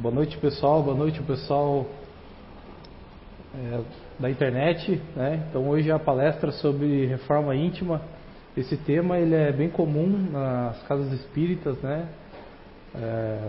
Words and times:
Boa 0.00 0.14
noite, 0.14 0.38
pessoal. 0.38 0.80
Boa 0.80 0.96
noite, 0.96 1.20
pessoal 1.22 1.84
é, 3.52 3.80
da 4.16 4.30
internet. 4.30 5.02
Né? 5.16 5.44
Então, 5.50 5.68
hoje 5.68 5.90
é 5.90 5.92
a 5.92 5.98
palestra 5.98 6.52
sobre 6.52 7.06
reforma 7.06 7.56
íntima. 7.56 8.00
Esse 8.56 8.76
tema 8.76 9.18
ele 9.18 9.34
é 9.34 9.50
bem 9.50 9.68
comum 9.68 10.06
nas 10.30 10.80
casas 10.84 11.12
espíritas, 11.14 11.76
né? 11.78 12.06
É, 12.94 13.48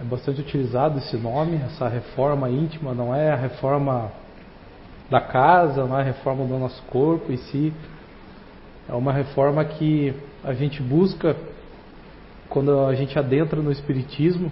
é 0.00 0.02
bastante 0.04 0.40
utilizado 0.40 0.96
esse 0.96 1.18
nome, 1.18 1.56
essa 1.56 1.86
reforma 1.86 2.48
íntima. 2.48 2.94
Não 2.94 3.14
é 3.14 3.32
a 3.32 3.36
reforma 3.36 4.10
da 5.10 5.20
casa, 5.20 5.84
não 5.84 5.98
é 5.98 6.00
a 6.00 6.04
reforma 6.04 6.46
do 6.46 6.58
nosso 6.58 6.82
corpo 6.84 7.30
em 7.30 7.36
si. 7.36 7.74
É 8.88 8.94
uma 8.94 9.12
reforma 9.12 9.62
que 9.66 10.14
a 10.42 10.54
gente 10.54 10.82
busca 10.82 11.36
quando 12.48 12.86
a 12.86 12.94
gente 12.94 13.18
adentra 13.18 13.60
no 13.60 13.70
Espiritismo 13.70 14.50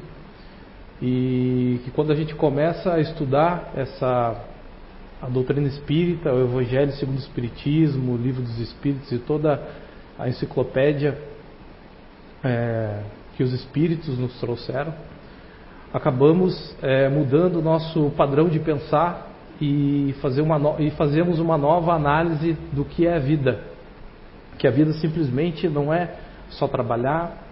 e 1.00 1.80
que 1.84 1.90
quando 1.92 2.12
a 2.12 2.14
gente 2.14 2.34
começa 2.34 2.94
a 2.94 3.00
estudar 3.00 3.72
essa 3.76 4.44
a 5.20 5.26
doutrina 5.28 5.66
espírita, 5.66 6.32
o 6.32 6.44
Evangelho 6.44 6.92
segundo 6.92 7.16
o 7.16 7.20
Espiritismo, 7.20 8.14
o 8.14 8.16
Livro 8.16 8.40
dos 8.40 8.58
Espíritos 8.60 9.10
e 9.10 9.18
toda 9.18 9.60
a 10.16 10.28
enciclopédia 10.28 11.18
é, 12.44 13.00
que 13.36 13.42
os 13.42 13.52
Espíritos 13.52 14.16
nos 14.16 14.38
trouxeram, 14.38 14.94
acabamos 15.92 16.76
é, 16.82 17.08
mudando 17.08 17.56
o 17.56 17.62
nosso 17.62 18.10
padrão 18.16 18.48
de 18.48 18.60
pensar 18.60 19.28
e, 19.60 20.14
fazer 20.20 20.40
uma 20.40 20.58
no... 20.58 20.76
e 20.78 20.90
fazemos 20.90 21.40
uma 21.40 21.58
nova 21.58 21.94
análise 21.94 22.56
do 22.72 22.84
que 22.84 23.06
é 23.06 23.16
a 23.16 23.18
vida. 23.18 23.60
Que 24.56 24.68
a 24.68 24.70
vida 24.70 24.92
simplesmente 24.94 25.68
não 25.68 25.92
é 25.92 26.14
só 26.50 26.68
trabalhar, 26.68 27.44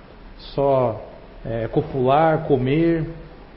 só 0.55 1.05
é, 1.45 1.66
copular, 1.69 2.45
comer, 2.47 3.07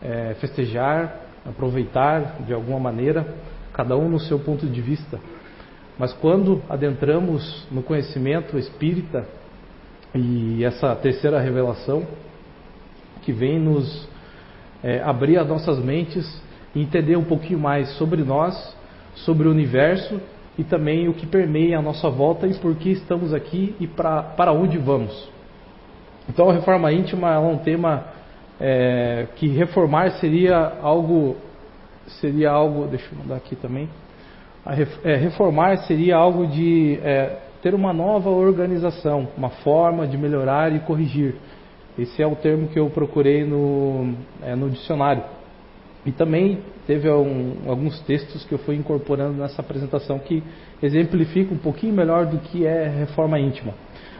é, 0.02 0.35
festejar, 0.39 1.16
aproveitar 1.45 2.38
de 2.45 2.53
alguma 2.53 2.80
maneira, 2.80 3.26
cada 3.73 3.95
um 3.95 4.09
no 4.09 4.19
seu 4.19 4.39
ponto 4.39 4.66
de 4.66 4.81
vista. 4.81 5.19
Mas 5.97 6.14
quando 6.14 6.61
adentramos 6.69 7.67
no 7.69 7.83
conhecimento 7.83 8.58
espírita 8.58 9.28
e 10.16 10.64
essa 10.64 10.95
terceira 10.95 11.39
revelação, 11.39 12.06
que 13.22 13.33
vem 13.33 13.59
nos 13.59 14.08
é, 14.83 15.02
abrir 15.02 15.38
as 15.38 15.47
nossas 15.47 15.78
mentes 15.80 16.41
e 16.73 16.81
entender 16.81 17.17
um 17.17 17.23
pouquinho 17.23 17.59
mais 17.59 17.89
sobre 17.97 18.23
nós, 18.23 18.75
sobre 19.13 19.47
o 19.47 19.52
universo 19.52 20.19
e 20.58 20.63
também 20.63 21.08
o 21.08 21.13
que 21.13 21.25
permeia 21.25 21.80
a 21.80 21.81
nossa 21.81 22.09
volta 22.09 22.47
e 22.47 22.53
por 22.56 22.75
que 22.75 22.91
estamos 22.91 23.34
aqui 23.34 23.75
e 23.80 23.88
pra, 23.88 24.23
para 24.23 24.52
onde 24.52 24.78
vamos. 24.78 25.30
Então 26.28 26.50
a 26.50 26.53
reforma 26.53 26.91
íntima 26.91 27.34
é 27.34 27.39
um 27.39 27.58
tema 27.58 28.06
é, 28.60 29.28
que 29.36 29.48
reformar 29.48 30.12
seria 30.20 30.74
algo 30.82 31.38
seria 32.20 32.52
algo 32.52 32.88
deixa 32.88 33.06
eu 33.12 33.20
mandar 33.20 33.36
aqui 33.36 33.56
também. 33.56 33.88
A, 34.66 34.74
é, 35.04 35.16
reformar 35.16 35.78
seria 35.88 36.16
algo 36.16 36.48
de 36.48 37.00
é, 37.04 37.38
ter 37.62 37.74
uma 37.74 37.94
nova 37.94 38.30
organização 38.30 39.28
uma 39.38 39.50
forma 39.50 40.08
de 40.08 40.18
melhorar 40.18 40.74
e 40.74 40.80
corrigir. 40.80 41.36
Esse 41.98 42.22
é 42.22 42.28
o 42.28 42.36
termo 42.36 42.68
que 42.68 42.80
eu 42.80 42.90
procurei 42.90 43.44
no, 43.44 44.14
é, 44.42 44.56
no 44.56 44.70
dicionário. 44.70 45.24
E 46.06 46.12
também 46.12 46.60
teve 46.88 47.10
um, 47.10 47.58
alguns 47.68 48.00
textos 48.02 48.46
que 48.46 48.54
eu 48.54 48.58
fui 48.60 48.76
incorporando 48.76 49.34
nessa 49.34 49.62
apresentação 49.62 50.18
que 50.18 50.42
exemplificam 50.82 51.56
um 51.56 51.60
pouquinho 51.60 51.94
melhor 51.94 52.26
do 52.26 52.38
que 52.40 52.66
é 52.66 52.88
reforma 52.88 53.38
íntima. 53.38 53.74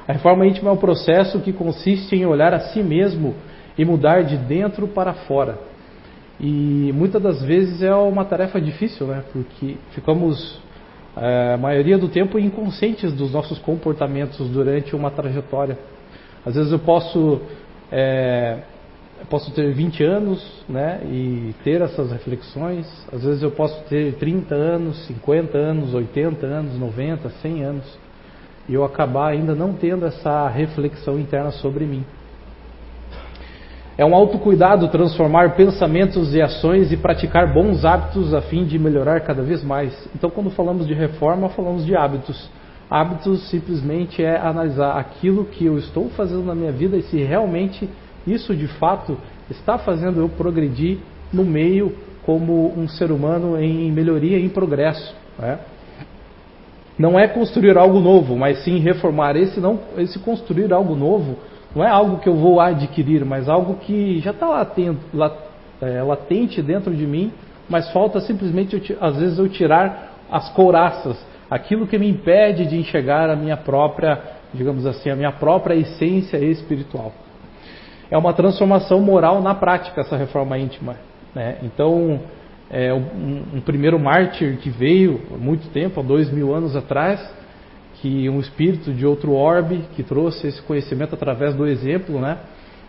A 0.08 0.14
reforma 0.14 0.46
íntima 0.46 0.70
é 0.70 0.74
um 0.74 0.78
processo 0.78 1.40
que 1.40 1.54
consiste 1.54 2.16
em 2.16 2.26
olhar 2.26 2.54
a 2.54 2.60
si 2.60 2.84
mesmo 2.84 3.34
e 3.80 3.86
mudar 3.86 4.24
de 4.24 4.36
dentro 4.36 4.90
para 4.90 5.14
fora. 5.14 5.58
E 6.38 6.92
muitas 6.94 7.22
das 7.22 7.42
vezes 7.42 7.82
é 7.82 7.96
uma 7.96 8.26
tarefa 8.26 8.60
difícil, 8.60 9.08
né? 9.08 9.24
Porque 9.32 9.78
ficamos 9.92 10.60
é, 11.16 11.54
a 11.54 11.58
maioria 11.58 11.98
do 11.98 12.10
tempo 12.10 12.38
inconscientes 12.38 13.14
dos 13.14 13.32
nossos 13.32 13.58
comportamentos 13.60 14.50
durante 14.50 14.94
uma 14.94 15.10
trajetória. 15.10 15.80
Às 16.46 16.56
vezes 16.56 16.74
eu 16.74 16.80
posso 16.80 17.40
é, 17.90 18.60
posso 19.30 19.50
ter 19.52 19.72
20 19.74 20.04
anos, 20.04 20.64
né, 20.68 21.02
e 21.06 21.56
ter 21.64 21.82
essas 21.82 22.12
reflexões. 22.12 22.86
Às 23.14 23.24
vezes 23.24 23.42
eu 23.42 23.52
posso 23.52 23.82
ter 23.86 24.16
30 24.16 24.56
anos, 24.56 25.08
50 25.08 25.58
anos, 25.58 25.94
80 25.94 26.46
anos, 26.46 26.78
90, 26.78 27.30
100 27.30 27.64
anos 27.64 28.00
e 28.68 28.74
eu 28.76 28.84
acabar 28.84 29.30
ainda 29.30 29.56
não 29.56 29.74
tendo 29.74 30.06
essa 30.06 30.48
reflexão 30.48 31.20
interna 31.20 31.50
sobre 31.50 31.86
mim. 31.86 32.06
É 34.00 34.06
um 34.06 34.16
autocuidado 34.16 34.88
transformar 34.88 35.58
pensamentos 35.58 36.34
e 36.34 36.42
ações 36.42 36.90
e 36.90 36.96
praticar 36.96 37.54
bons 37.54 37.84
hábitos 37.84 38.34
a 38.34 38.42
fim 38.42 38.64
de 38.64 38.80
melhorar 38.80 39.20
cada 39.20 39.44
vez 39.44 39.62
mais. 39.62 39.94
Então, 40.16 40.30
quando 40.30 40.50
falamos 40.52 40.88
de 40.88 40.94
reforma, 40.94 41.50
falamos 41.50 41.86
de 41.86 41.94
hábitos. 41.98 42.50
Hábitos 42.90 43.50
simplesmente 43.50 44.24
é 44.24 44.38
analisar 44.40 44.98
aquilo 44.98 45.44
que 45.44 45.66
eu 45.66 45.78
estou 45.78 46.08
fazendo 46.12 46.46
na 46.46 46.56
minha 46.56 46.72
vida 46.72 46.96
e 46.96 47.02
se 47.02 47.18
realmente 47.22 47.90
isso 48.26 48.56
de 48.56 48.68
fato 48.68 49.18
está 49.50 49.78
fazendo 49.78 50.22
eu 50.22 50.30
progredir 50.30 51.00
no 51.34 51.44
meio 51.44 51.94
como 52.26 52.74
um 52.80 52.88
ser 52.88 53.12
humano 53.12 53.62
em 53.62 53.92
melhoria 53.92 54.38
e 54.38 54.46
em 54.46 54.50
progresso. 54.50 55.14
Né? 55.38 55.60
não 56.98 57.20
é 57.20 57.28
construir 57.28 57.78
algo 57.78 58.00
novo, 58.00 58.38
mas 58.38 58.64
sim 58.64 58.80
reformar. 58.80 59.36
Esse, 59.36 59.60
não, 59.60 59.78
esse 59.98 60.20
construir 60.20 60.72
algo 60.72 60.96
novo 60.96 61.38
não 61.76 61.84
é 61.84 61.90
algo 61.90 62.18
que 62.18 62.28
eu 62.28 62.36
vou 62.36 62.60
adquirir, 62.60 63.24
mas 63.24 63.48
algo 63.48 63.76
que 63.76 64.20
já 64.20 64.32
está 64.32 64.48
latente, 64.48 65.00
é, 65.82 66.02
latente 66.02 66.62
dentro 66.62 66.96
de 66.96 67.06
mim, 67.06 67.32
mas 67.70 67.92
falta 67.92 68.20
simplesmente, 68.20 68.98
às 69.00 69.18
vezes, 69.18 69.38
eu 69.38 69.48
tirar 69.48 70.14
as 70.32 70.50
couraças, 70.50 71.18
aquilo 71.50 71.88
que 71.88 71.98
me 71.98 72.10
impede 72.10 72.66
de 72.66 72.78
enxergar 72.78 73.30
a 73.30 73.36
minha 73.36 73.58
própria, 73.58 74.20
digamos 74.54 74.86
assim, 74.86 75.10
a 75.10 75.16
minha 75.16 75.32
própria 75.32 75.76
essência 75.76 76.38
espiritual. 76.38 77.12
É 78.10 78.18
uma 78.18 78.34
transformação 78.34 79.00
moral 79.00 79.42
na 79.42 79.54
prática 79.54 80.02
essa 80.02 80.18
reforma 80.18 80.58
íntima. 80.58 80.96
Né? 81.36 81.58
Então, 81.62 82.20
é, 82.72 82.92
um, 82.94 83.44
um, 83.56 83.62
primeiro 83.62 84.00
mártir 84.00 84.58
que 84.58 84.70
veio 84.70 85.22
há 85.34 85.38
muito 85.38 85.70
tempo, 85.70 86.00
há 86.00 86.04
dois 86.04 86.32
mil 86.32 86.54
anos 86.54 86.76
atrás, 86.76 87.20
que 88.02 88.30
um 88.30 88.40
espírito 88.40 88.94
de 88.94 89.06
outro 89.06 89.34
orbe 89.34 89.84
que 89.96 90.04
trouxe 90.04 90.48
esse 90.48 90.62
conhecimento 90.62 91.14
através 91.16 91.54
do 91.54 91.68
exemplo, 91.68 92.20
né? 92.20 92.38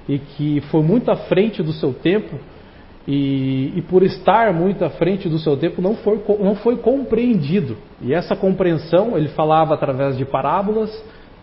E 0.09 0.19
que 0.19 0.61
foi 0.71 0.83
muito 0.83 1.11
à 1.11 1.17
frente 1.17 1.63
do 1.63 1.73
seu 1.73 1.93
tempo 1.93 2.37
e, 3.07 3.73
e 3.77 3.83
por 3.83 4.03
estar 4.03 4.53
muito 4.53 4.85
à 4.85 4.91
frente 4.91 5.29
do 5.29 5.39
seu 5.39 5.57
tempo 5.57 5.83
não 5.83 5.97
foi, 5.97 6.23
não 6.41 6.55
foi 6.55 6.77
compreendido. 6.77 7.77
E 8.01 8.15
essa 8.15 8.37
compreensão 8.37 9.17
ele 9.17 9.29
falava 9.29 9.75
através 9.75 10.17
de 10.17 10.25
parábolas, 10.25 10.91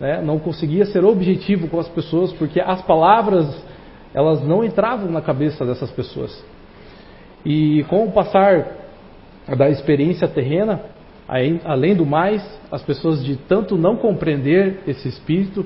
né? 0.00 0.22
Não 0.22 0.38
conseguia 0.38 0.86
ser 0.86 1.04
objetivo 1.04 1.68
com 1.68 1.78
as 1.78 1.88
pessoas 1.88 2.32
porque 2.32 2.60
as 2.60 2.80
palavras 2.82 3.46
elas 4.14 4.42
não 4.42 4.64
entravam 4.64 5.10
na 5.10 5.20
cabeça 5.20 5.64
dessas 5.64 5.90
pessoas. 5.90 6.44
E 7.44 7.84
com 7.84 8.06
o 8.06 8.12
passar 8.12 8.66
da 9.56 9.68
experiência 9.68 10.26
terrena, 10.26 10.80
além 11.64 11.94
do 11.94 12.04
mais, 12.04 12.42
as 12.70 12.82
pessoas 12.82 13.24
de 13.24 13.36
tanto 13.36 13.76
não 13.76 13.96
compreender 13.96 14.80
esse 14.86 15.08
espírito, 15.08 15.64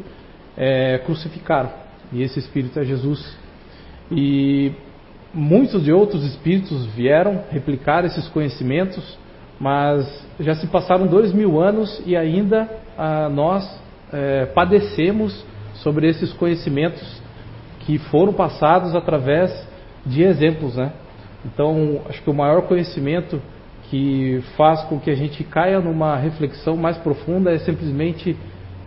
é, 0.56 0.98
crucificaram. 0.98 1.70
E 2.12 2.22
esse 2.22 2.38
espírito 2.38 2.78
é 2.78 2.84
Jesus. 2.84 3.36
E 4.10 4.72
muitos 5.32 5.82
de 5.82 5.92
outros 5.92 6.24
espíritos 6.24 6.86
vieram 6.86 7.44
replicar 7.50 8.04
esses 8.04 8.28
conhecimentos, 8.28 9.18
mas 9.58 10.26
já 10.38 10.54
se 10.54 10.66
passaram 10.66 11.06
dois 11.06 11.32
mil 11.32 11.60
anos 11.60 12.02
e 12.04 12.16
ainda 12.16 12.68
ah, 12.98 13.28
nós 13.28 13.80
é, 14.12 14.46
padecemos 14.46 15.44
sobre 15.74 16.08
esses 16.08 16.32
conhecimentos 16.34 17.20
que 17.80 17.98
foram 17.98 18.32
passados 18.32 18.94
através 18.94 19.50
de 20.04 20.22
exemplos, 20.22 20.76
né? 20.76 20.92
Então, 21.44 22.02
acho 22.08 22.22
que 22.22 22.30
o 22.30 22.34
maior 22.34 22.62
conhecimento 22.62 23.40
que 23.92 24.42
faz 24.56 24.82
com 24.84 24.98
que 24.98 25.10
a 25.10 25.14
gente 25.14 25.44
caia 25.44 25.78
numa 25.78 26.16
reflexão 26.16 26.78
mais 26.78 26.96
profunda 26.96 27.52
é 27.52 27.58
simplesmente 27.58 28.34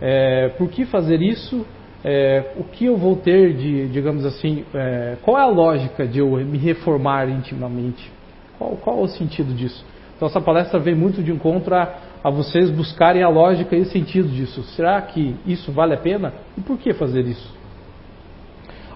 é, 0.00 0.48
por 0.58 0.68
que 0.68 0.84
fazer 0.84 1.22
isso, 1.22 1.64
é, 2.04 2.50
o 2.56 2.64
que 2.64 2.86
eu 2.86 2.96
vou 2.96 3.14
ter 3.14 3.54
de, 3.54 3.86
digamos 3.86 4.26
assim, 4.26 4.64
é, 4.74 5.16
qual 5.22 5.38
é 5.38 5.42
a 5.42 5.46
lógica 5.46 6.04
de 6.04 6.18
eu 6.18 6.30
me 6.38 6.58
reformar 6.58 7.28
intimamente? 7.28 8.10
Qual, 8.58 8.72
qual 8.82 8.98
é 8.98 9.02
o 9.02 9.06
sentido 9.06 9.54
disso? 9.54 9.86
Então, 10.16 10.26
essa 10.26 10.40
palestra 10.40 10.80
vem 10.80 10.96
muito 10.96 11.22
de 11.22 11.30
encontro 11.30 11.72
a, 11.72 11.94
a 12.24 12.28
vocês 12.28 12.68
buscarem 12.68 13.22
a 13.22 13.28
lógica 13.28 13.76
e 13.76 13.82
o 13.82 13.86
sentido 13.86 14.28
disso. 14.28 14.60
Será 14.74 15.00
que 15.02 15.36
isso 15.46 15.70
vale 15.70 15.94
a 15.94 15.98
pena? 15.98 16.34
E 16.58 16.60
por 16.62 16.78
que 16.78 16.92
fazer 16.92 17.24
isso? 17.26 17.54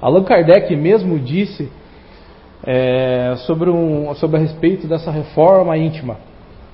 Allan 0.03 0.25
Kardec 0.25 0.75
mesmo 0.75 1.21
disse 1.21 1.71
é, 2.65 3.35
sobre, 3.47 3.71
um, 3.71 4.15
sobre 4.15 4.37
a 4.37 4.41
respeito 4.41 4.87
dessa 4.87 5.11
reforma 5.11 5.77
íntima. 5.77 6.19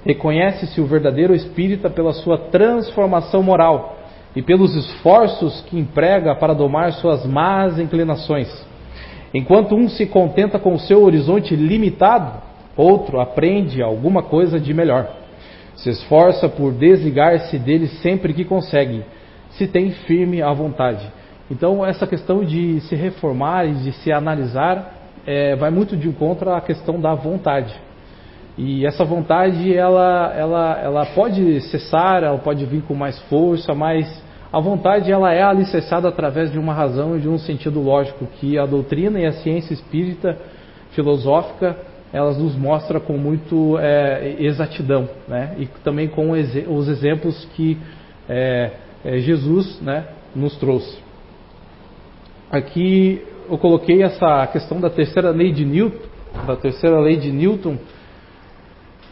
Reconhece-se 0.04 0.80
o 0.80 0.86
verdadeiro 0.86 1.34
espírita 1.34 1.90
pela 1.90 2.12
sua 2.12 2.38
transformação 2.38 3.42
moral 3.42 3.96
e 4.34 4.42
pelos 4.42 4.74
esforços 4.76 5.62
que 5.62 5.78
emprega 5.78 6.34
para 6.34 6.54
domar 6.54 6.92
suas 6.92 7.24
más 7.24 7.78
inclinações. 7.78 8.48
Enquanto 9.34 9.74
um 9.74 9.88
se 9.88 10.06
contenta 10.06 10.58
com 10.58 10.74
o 10.74 10.78
seu 10.78 11.02
horizonte 11.02 11.56
limitado, 11.56 12.40
outro 12.76 13.20
aprende 13.20 13.82
alguma 13.82 14.22
coisa 14.22 14.60
de 14.60 14.72
melhor. 14.72 15.08
Se 15.74 15.90
esforça 15.90 16.48
por 16.48 16.72
desligar-se 16.72 17.58
dele 17.58 17.88
sempre 18.02 18.32
que 18.32 18.44
consegue, 18.44 19.02
se 19.50 19.66
tem 19.66 19.90
firme 19.90 20.40
a 20.40 20.52
vontade. 20.52 21.06
Então, 21.50 21.84
essa 21.84 22.06
questão 22.06 22.44
de 22.44 22.80
se 22.82 22.94
reformar 22.94 23.66
e 23.66 23.74
de 23.74 23.92
se 23.92 24.12
analisar 24.12 24.95
é, 25.26 25.56
vai 25.56 25.70
muito 25.70 25.96
de 25.96 26.08
encontro 26.08 26.50
à 26.50 26.60
questão 26.60 27.00
da 27.00 27.14
vontade. 27.14 27.74
E 28.56 28.86
essa 28.86 29.04
vontade, 29.04 29.74
ela, 29.76 30.32
ela, 30.34 30.80
ela 30.82 31.06
pode 31.06 31.60
cessar, 31.62 32.22
ela 32.22 32.38
pode 32.38 32.64
vir 32.64 32.82
com 32.82 32.94
mais 32.94 33.18
força, 33.24 33.74
mas 33.74 34.22
a 34.52 34.60
vontade 34.60 35.12
ela 35.12 35.32
é 35.32 35.42
alicerçada 35.42 36.08
através 36.08 36.50
de 36.50 36.58
uma 36.58 36.72
razão 36.72 37.16
e 37.16 37.20
de 37.20 37.28
um 37.28 37.36
sentido 37.36 37.80
lógico 37.80 38.26
que 38.40 38.58
a 38.58 38.64
doutrina 38.64 39.20
e 39.20 39.26
a 39.26 39.32
ciência 39.32 39.74
espírita 39.74 40.38
filosófica 40.92 41.76
elas 42.12 42.38
nos 42.38 42.56
mostram 42.56 43.00
com 43.00 43.18
muito 43.18 43.76
é, 43.78 44.36
exatidão, 44.38 45.08
né? 45.28 45.54
E 45.58 45.66
também 45.84 46.08
com 46.08 46.30
os 46.30 46.88
exemplos 46.88 47.44
que 47.54 47.76
é, 48.28 48.70
é, 49.04 49.18
Jesus, 49.18 49.80
né, 49.82 50.04
nos 50.34 50.56
trouxe. 50.56 50.98
Aqui 52.50 53.22
eu 53.48 53.58
coloquei 53.58 54.02
essa 54.02 54.46
questão 54.48 54.80
da 54.80 54.90
terceira 54.90 55.30
lei 55.30 55.52
de 55.52 55.64
Newton, 55.64 56.06
da 56.46 56.56
terceira 56.56 56.98
lei 57.00 57.16
de 57.16 57.30
Newton, 57.30 57.76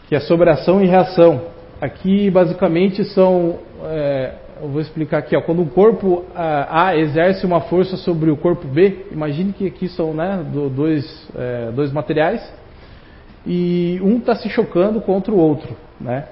que 0.07 0.15
é 0.15 0.19
sobre 0.19 0.49
ação 0.49 0.83
e 0.83 0.87
reação. 0.87 1.41
Aqui 1.81 2.29
basicamente 2.29 3.03
são 3.05 3.59
é, 3.83 4.33
eu 4.61 4.69
vou 4.69 4.81
explicar 4.81 5.17
aqui, 5.17 5.35
ó, 5.35 5.41
quando 5.41 5.61
o 5.61 5.65
corpo 5.65 6.23
A 6.33 6.95
exerce 6.95 7.45
uma 7.45 7.61
força 7.61 7.97
sobre 7.97 8.31
o 8.31 8.37
corpo 8.37 8.67
B, 8.67 9.07
imagine 9.11 9.51
que 9.51 9.67
aqui 9.67 9.87
são 9.89 10.13
né, 10.13 10.45
dois, 10.73 11.29
é, 11.35 11.71
dois 11.71 11.91
materiais 11.91 12.41
e 13.45 13.99
um 14.01 14.17
está 14.17 14.35
se 14.35 14.49
chocando 14.49 15.01
contra 15.01 15.33
o 15.33 15.37
outro. 15.37 15.75
Né? 15.99 16.25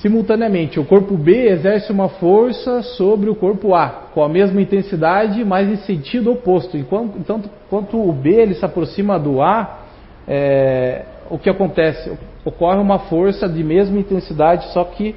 Simultaneamente, 0.00 0.80
o 0.80 0.84
corpo 0.84 1.14
B 1.14 1.48
exerce 1.50 1.92
uma 1.92 2.08
força 2.08 2.82
sobre 2.82 3.28
o 3.28 3.34
corpo 3.34 3.74
A, 3.74 3.88
com 4.14 4.22
a 4.22 4.28
mesma 4.30 4.58
intensidade, 4.58 5.44
mas 5.44 5.68
em 5.68 5.76
sentido 5.76 6.32
oposto. 6.32 6.74
Enquanto, 6.78 7.18
enquanto 7.18 7.98
o 7.98 8.10
B 8.10 8.30
ele 8.30 8.54
se 8.54 8.64
aproxima 8.64 9.18
do 9.18 9.42
A, 9.42 9.80
é, 10.26 11.04
o 11.28 11.38
que 11.38 11.50
acontece? 11.50 12.10
Ocorre 12.46 12.78
uma 12.78 12.98
força 12.98 13.46
de 13.46 13.62
mesma 13.62 13.98
intensidade, 13.98 14.72
só 14.72 14.84
que 14.84 15.14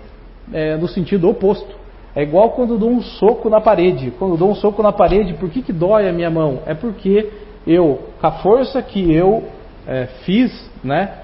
é, 0.52 0.76
no 0.76 0.90
sentido 0.90 1.30
oposto. 1.30 1.74
É 2.14 2.22
igual 2.22 2.50
quando 2.50 2.78
dou 2.78 2.90
um 2.90 3.02
soco 3.02 3.50
na 3.50 3.62
parede. 3.62 4.12
Quando 4.20 4.36
dou 4.36 4.52
um 4.52 4.56
soco 4.56 4.84
na 4.84 4.92
parede, 4.92 5.34
por 5.36 5.50
que, 5.50 5.62
que 5.62 5.72
dói 5.72 6.10
a 6.10 6.12
minha 6.12 6.30
mão? 6.30 6.60
É 6.66 6.74
porque 6.74 7.30
eu, 7.66 8.00
com 8.20 8.28
a 8.28 8.32
força 8.32 8.82
que 8.82 9.14
eu 9.14 9.46
é, 9.88 10.08
fiz, 10.26 10.70
né, 10.84 11.20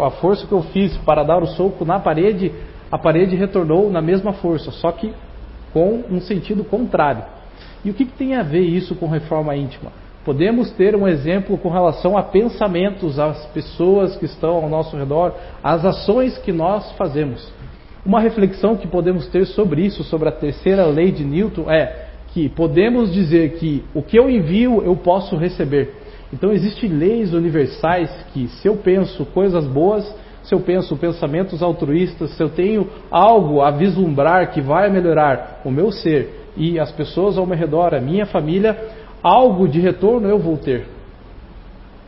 a 0.00 0.10
força 0.10 0.46
que 0.46 0.52
eu 0.52 0.62
fiz 0.62 0.96
para 0.98 1.24
dar 1.24 1.42
o 1.42 1.48
soco 1.48 1.84
na 1.84 1.98
parede, 1.98 2.52
a 2.92 2.98
parede 2.98 3.34
retornou 3.34 3.90
na 3.90 4.02
mesma 4.02 4.34
força, 4.34 4.70
só 4.70 4.92
que 4.92 5.14
com 5.72 6.04
um 6.10 6.20
sentido 6.20 6.62
contrário. 6.62 7.24
E 7.82 7.90
o 7.90 7.94
que, 7.94 8.04
que 8.04 8.12
tem 8.12 8.36
a 8.36 8.42
ver 8.42 8.60
isso 8.60 8.94
com 8.94 9.08
reforma 9.08 9.56
íntima? 9.56 9.90
Podemos 10.26 10.70
ter 10.72 10.94
um 10.94 11.08
exemplo 11.08 11.56
com 11.56 11.70
relação 11.70 12.18
a 12.18 12.22
pensamentos, 12.22 13.18
às 13.18 13.46
pessoas 13.46 14.14
que 14.16 14.26
estão 14.26 14.56
ao 14.56 14.68
nosso 14.68 14.94
redor, 14.94 15.34
às 15.64 15.82
ações 15.86 16.36
que 16.36 16.52
nós 16.52 16.92
fazemos. 16.92 17.50
Uma 18.04 18.20
reflexão 18.20 18.76
que 18.76 18.86
podemos 18.86 19.26
ter 19.28 19.46
sobre 19.46 19.86
isso, 19.86 20.04
sobre 20.04 20.28
a 20.28 20.32
terceira 20.32 20.84
lei 20.84 21.10
de 21.10 21.24
Newton, 21.24 21.70
é 21.70 22.08
que 22.28 22.48
podemos 22.50 23.12
dizer 23.12 23.54
que 23.54 23.82
o 23.94 24.02
que 24.02 24.18
eu 24.18 24.28
envio 24.28 24.82
eu 24.84 24.94
posso 24.96 25.36
receber. 25.36 25.94
Então 26.32 26.52
existem 26.52 26.90
leis 26.90 27.32
universais 27.32 28.10
que 28.32 28.48
se 28.48 28.68
eu 28.68 28.76
penso 28.76 29.24
coisas 29.26 29.66
boas, 29.66 30.14
se 30.42 30.54
eu 30.54 30.60
penso 30.60 30.96
pensamentos 30.96 31.62
altruístas, 31.62 32.30
se 32.30 32.42
eu 32.42 32.48
tenho 32.48 32.88
algo 33.10 33.60
a 33.60 33.70
vislumbrar 33.70 34.50
que 34.52 34.60
vai 34.60 34.90
melhorar 34.90 35.60
o 35.64 35.70
meu 35.70 35.90
ser 35.92 36.42
e 36.56 36.78
as 36.78 36.90
pessoas 36.92 37.38
ao 37.38 37.46
meu 37.46 37.56
redor, 37.56 37.94
a 37.94 38.00
minha 38.00 38.26
família, 38.26 38.76
algo 39.22 39.68
de 39.68 39.80
retorno 39.80 40.28
eu 40.28 40.38
vou 40.38 40.56
ter. 40.56 40.86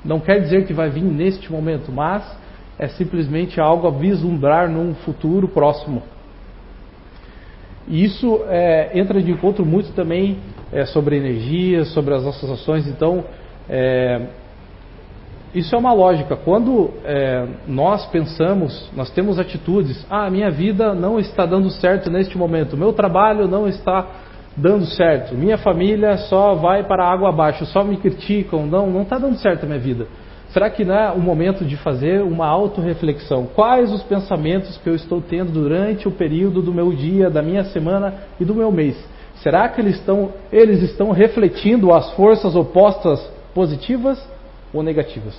Não 0.05 0.21
quer 0.21 0.41
dizer 0.41 0.67
que 0.67 0.73
vai 0.73 0.91
vir 0.91 1.05
neste 1.05 1.51
momento, 1.51 1.91
mas 1.91 2.23
é 2.79 2.89
simplesmente 2.89 3.61
algo 3.61 3.87
a 3.87 3.91
vislumbrar 3.91 4.69
num 4.69 4.95
futuro 4.95 5.49
próximo. 5.49 6.03
E 7.87 8.05
isso 8.05 8.41
é, 8.49 8.99
entra 8.99 9.23
de 9.23 9.31
encontro 9.31 9.65
muito 9.65 9.93
também 9.93 10.39
é, 10.73 10.85
sobre 10.87 11.17
energia, 11.17 11.85
sobre 11.85 12.15
as 12.15 12.25
nossas 12.25 12.51
ações. 12.51 12.87
Então, 12.89 13.25
é, 13.69 14.27
isso 15.55 15.75
é 15.75 15.79
uma 15.79 15.93
lógica. 15.93 16.35
Quando 16.37 16.91
é, 17.05 17.47
nós 17.67 18.05
pensamos, 18.07 18.91
nós 18.97 19.11
temos 19.11 19.39
atitudes, 19.39 20.05
ah, 20.11 20.29
minha 20.29 20.51
vida 20.51 20.95
não 20.95 21.19
está 21.19 21.47
dando 21.47 21.71
certo 21.71 22.11
neste 22.11 22.37
momento, 22.37 22.77
meu 22.77 22.93
trabalho 22.93 23.47
não 23.47 23.69
está 23.69 24.07
dando 24.57 24.85
certo, 24.87 25.35
minha 25.35 25.57
família 25.59 26.17
só 26.17 26.55
vai 26.55 26.85
para 26.85 27.05
a 27.05 27.13
água 27.13 27.29
abaixo, 27.29 27.65
só 27.67 27.85
me 27.85 27.97
criticam, 27.97 28.67
não, 28.67 28.89
não 28.89 29.03
está 29.03 29.19
dando 29.19 29.37
certo 29.37 29.65
a 29.65 29.67
minha 29.67 29.79
vida. 29.79 30.07
Será 30.49 30.71
que 30.71 30.85
não 30.85 30.95
é 30.95 31.11
o 31.11 31.19
momento 31.19 31.65
de 31.65 31.77
fazer 31.77 32.23
uma 32.23 32.47
autorreflexão? 32.47 33.47
Quais 33.55 33.93
os 33.93 34.05
pensamentos 34.05 34.77
que 34.79 34.89
eu 34.89 34.95
estou 34.95 35.21
tendo 35.21 35.51
durante 35.51 36.07
o 36.07 36.13
período 36.13 36.63
do 36.63 36.73
meu 36.73 36.93
dia, 36.93 37.29
da 37.29 37.43
minha 37.43 37.65
semana 37.65 38.15
e 38.39 38.45
do 38.45 38.55
meu 38.55 38.71
mês? 38.71 38.97
Será 39.37 39.69
que 39.69 39.81
eles 39.81 39.97
estão, 39.97 40.31
eles 40.53 40.81
estão 40.83 41.11
refletindo 41.11 41.93
as 41.93 42.13
forças 42.13 42.55
opostas 42.55 43.21
positivas 43.53 44.34
ou 44.75 44.83
negativas? 44.83 45.35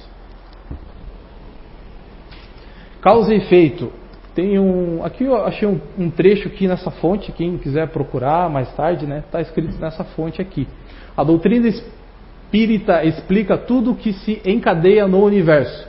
Causa 3.01 3.33
e 3.33 3.37
efeito. 3.37 3.91
Tem 4.33 4.57
um, 4.57 5.03
aqui 5.03 5.25
eu 5.25 5.45
achei 5.45 5.67
um, 5.67 5.79
um 5.97 6.09
trecho 6.09 6.47
aqui 6.47 6.67
nessa 6.67 6.89
fonte, 6.89 7.31
quem 7.31 7.57
quiser 7.57 7.87
procurar 7.89 8.49
mais 8.49 8.73
tarde, 8.75 9.05
né? 9.05 9.19
Está 9.19 9.39
escrito 9.41 9.79
nessa 9.79 10.03
fonte 10.03 10.41
aqui. 10.41 10.67
A 11.15 11.23
doutrina 11.23 11.67
espírita 11.67 13.03
explica 13.05 13.57
tudo 13.57 13.91
o 13.91 13.95
que 13.95 14.11
se 14.11 14.41
encadeia 14.43 15.07
no 15.07 15.23
universo. 15.23 15.87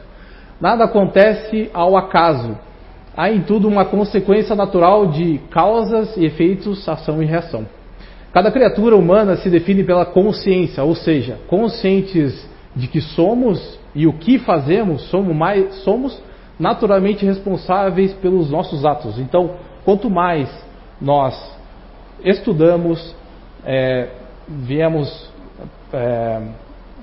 Nada 0.60 0.84
acontece 0.84 1.70
ao 1.72 1.96
acaso. 1.96 2.56
Há 3.16 3.30
em 3.30 3.40
tudo 3.40 3.66
uma 3.66 3.86
consequência 3.86 4.54
natural 4.54 5.06
de 5.06 5.38
causas 5.50 6.16
e 6.16 6.24
efeitos, 6.26 6.86
ação 6.88 7.22
e 7.22 7.26
reação. 7.26 7.66
Cada 8.32 8.50
criatura 8.50 8.94
humana 8.94 9.36
se 9.36 9.48
define 9.48 9.82
pela 9.82 10.04
consciência, 10.04 10.84
ou 10.84 10.94
seja, 10.94 11.38
conscientes 11.48 12.46
de 12.76 12.86
que 12.86 13.00
somos 13.00 13.78
e 13.94 14.06
o 14.06 14.12
que 14.12 14.38
fazemos, 14.38 15.02
somos, 15.08 15.34
mais, 15.34 15.74
somos 15.76 16.22
naturalmente 16.58 17.24
responsáveis 17.24 18.12
pelos 18.14 18.50
nossos 18.50 18.84
atos. 18.84 19.18
Então, 19.18 19.52
quanto 19.84 20.08
mais 20.10 20.48
nós 21.00 21.34
estudamos, 22.22 23.16
é, 23.64 24.10
viemos 24.46 25.30
é, 25.92 26.42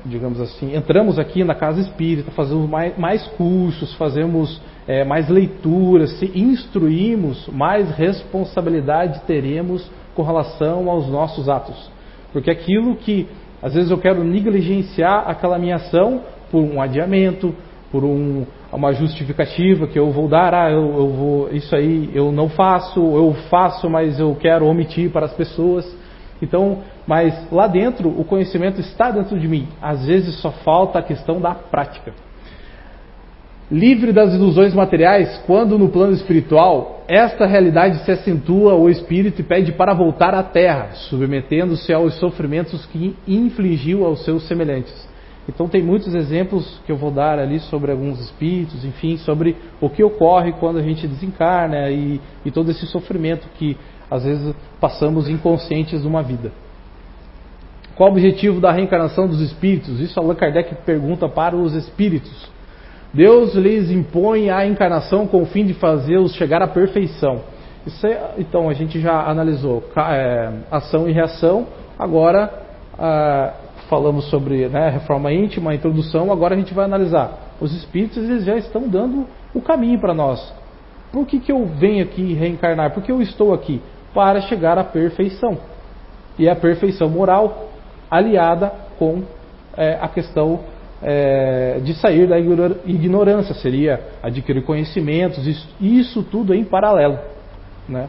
digamos 0.05 0.39
assim, 0.41 0.75
entramos 0.75 1.17
aqui 1.17 1.43
na 1.43 1.55
casa 1.55 1.79
espírita, 1.79 2.31
fazemos 2.31 2.69
mais, 2.69 2.97
mais 2.97 3.25
cursos, 3.29 3.93
fazemos 3.95 4.61
é, 4.87 5.03
mais 5.03 5.29
leituras, 5.29 6.11
se 6.19 6.25
instruímos, 6.37 7.47
mais 7.47 7.89
responsabilidade 7.91 9.21
teremos 9.25 9.89
com 10.13 10.23
relação 10.23 10.89
aos 10.89 11.07
nossos 11.07 11.47
atos. 11.47 11.89
Porque 12.33 12.51
aquilo 12.51 12.95
que 12.97 13.27
às 13.63 13.73
vezes 13.73 13.89
eu 13.89 13.97
quero 13.97 14.23
negligenciar 14.23 15.23
aquela 15.25 15.57
minha 15.57 15.77
ação 15.77 16.21
por 16.51 16.61
um 16.61 16.81
adiamento, 16.81 17.55
por 17.89 18.03
um, 18.03 18.45
uma 18.71 18.91
justificativa 18.91 19.87
que 19.87 19.97
eu 19.97 20.11
vou 20.11 20.27
dar, 20.27 20.53
ah, 20.53 20.69
eu, 20.69 20.81
eu 20.97 21.07
vou, 21.07 21.49
isso 21.51 21.73
aí 21.73 22.09
eu 22.13 22.31
não 22.31 22.49
faço, 22.49 22.99
eu 22.99 23.33
faço, 23.49 23.89
mas 23.89 24.19
eu 24.19 24.35
quero 24.35 24.65
omitir 24.65 25.09
para 25.11 25.27
as 25.27 25.33
pessoas. 25.33 25.85
Então, 26.41 26.79
mas 27.07 27.49
lá 27.51 27.67
dentro 27.67 28.09
o 28.09 28.25
conhecimento 28.25 28.81
está 28.81 29.09
dentro 29.11 29.39
de 29.39 29.47
mim. 29.47 29.69
Às 29.81 30.05
vezes 30.05 30.35
só 30.41 30.51
falta 30.51 30.99
a 30.99 31.03
questão 31.03 31.39
da 31.39 31.55
prática. 31.55 32.13
Livre 33.73 34.11
das 34.13 34.31
ilusões 34.35 34.71
materiais, 34.71 35.41
quando 35.47 35.79
no 35.79 35.89
plano 35.89 36.13
espiritual 36.13 37.03
esta 37.07 37.47
realidade 37.47 38.05
se 38.05 38.11
acentua 38.11 38.75
o 38.75 38.87
espírito 38.87 39.41
e 39.41 39.43
pede 39.43 39.71
para 39.71 39.95
voltar 39.95 40.35
à 40.35 40.43
terra, 40.43 40.91
submetendo-se 40.93 41.91
aos 41.91 42.13
sofrimentos 42.19 42.85
que 42.85 43.15
infligiu 43.27 44.05
aos 44.05 44.23
seus 44.23 44.47
semelhantes. 44.47 44.93
Então 45.49 45.67
tem 45.67 45.81
muitos 45.81 46.13
exemplos 46.13 46.79
que 46.85 46.91
eu 46.91 46.97
vou 46.97 47.09
dar 47.09 47.39
ali 47.39 47.59
sobre 47.61 47.91
alguns 47.91 48.19
espíritos, 48.19 48.85
enfim, 48.85 49.17
sobre 49.17 49.55
o 49.81 49.89
que 49.89 50.03
ocorre 50.03 50.51
quando 50.59 50.77
a 50.77 50.83
gente 50.83 51.07
desencarna 51.07 51.89
e, 51.89 52.21
e 52.45 52.51
todo 52.51 52.69
esse 52.69 52.85
sofrimento 52.85 53.47
que 53.57 53.75
às 54.07 54.23
vezes 54.23 54.55
passamos 54.79 55.27
inconscientes 55.27 56.03
numa 56.03 56.21
vida. 56.21 56.51
Qual 57.95 58.09
o 58.09 58.11
objetivo 58.11 58.61
da 58.61 58.71
reencarnação 58.71 59.27
dos 59.27 59.41
espíritos? 59.41 59.99
Isso 59.99 60.19
Allan 60.19 60.35
Kardec 60.35 60.75
pergunta 60.85 61.27
para 61.27 61.55
os 61.55 61.73
espíritos. 61.73 62.52
Deus 63.13 63.53
lhes 63.53 63.91
impõe 63.91 64.49
a 64.49 64.65
encarnação 64.65 65.27
com 65.27 65.43
o 65.43 65.45
fim 65.45 65.65
de 65.65 65.73
fazê-los 65.75 66.33
chegar 66.33 66.61
à 66.63 66.67
perfeição. 66.67 67.41
É, 68.03 68.31
então, 68.39 68.69
a 68.69 68.73
gente 68.73 68.99
já 68.99 69.29
analisou 69.29 69.83
é, 69.95 70.51
ação 70.71 71.07
e 71.07 71.11
reação, 71.11 71.67
agora 71.99 72.61
falamos 73.89 74.25
sobre 74.29 74.67
né, 74.69 74.89
reforma 74.89 75.31
íntima, 75.31 75.75
introdução, 75.75 76.31
agora 76.31 76.55
a 76.55 76.57
gente 76.57 76.73
vai 76.73 76.85
analisar. 76.85 77.53
Os 77.59 77.75
espíritos 77.75 78.17
eles 78.17 78.45
já 78.45 78.55
estão 78.55 78.87
dando 78.87 79.27
o 79.53 79.61
caminho 79.61 79.99
para 79.99 80.13
nós. 80.13 80.53
Por 81.11 81.27
que, 81.27 81.39
que 81.39 81.51
eu 81.51 81.65
venho 81.65 82.03
aqui 82.03 82.33
reencarnar? 82.33 82.91
Por 82.91 83.03
que 83.03 83.11
eu 83.11 83.21
estou 83.21 83.53
aqui? 83.53 83.81
Para 84.13 84.41
chegar 84.41 84.77
à 84.79 84.83
perfeição. 84.83 85.57
E 86.39 86.49
a 86.49 86.55
perfeição 86.55 87.09
moral 87.09 87.69
aliada 88.09 88.71
com 88.97 89.21
é, 89.77 89.97
a 90.01 90.07
questão 90.07 90.59
é, 91.03 91.79
de 91.83 91.93
sair 91.93 92.27
da 92.27 92.39
ignorância, 92.39 93.53
seria 93.55 93.99
adquirir 94.21 94.63
conhecimentos, 94.63 95.45
isso, 95.45 95.67
isso 95.79 96.23
tudo 96.23 96.53
em 96.53 96.63
paralelo. 96.63 97.19
Né? 97.87 98.07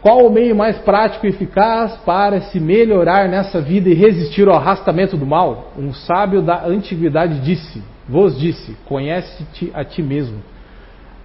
Qual 0.00 0.24
o 0.24 0.30
meio 0.30 0.54
mais 0.54 0.78
prático 0.78 1.26
e 1.26 1.30
eficaz 1.30 1.96
para 2.04 2.40
se 2.42 2.60
melhorar 2.60 3.28
nessa 3.28 3.60
vida 3.60 3.88
e 3.88 3.94
resistir 3.94 4.46
ao 4.48 4.54
arrastamento 4.54 5.16
do 5.16 5.26
mal? 5.26 5.72
Um 5.76 5.92
sábio 5.92 6.40
da 6.40 6.64
antiguidade 6.64 7.40
disse, 7.40 7.82
vos 8.08 8.38
disse, 8.38 8.76
conhece-te 8.86 9.72
a 9.74 9.84
ti 9.84 10.02
mesmo. 10.02 10.38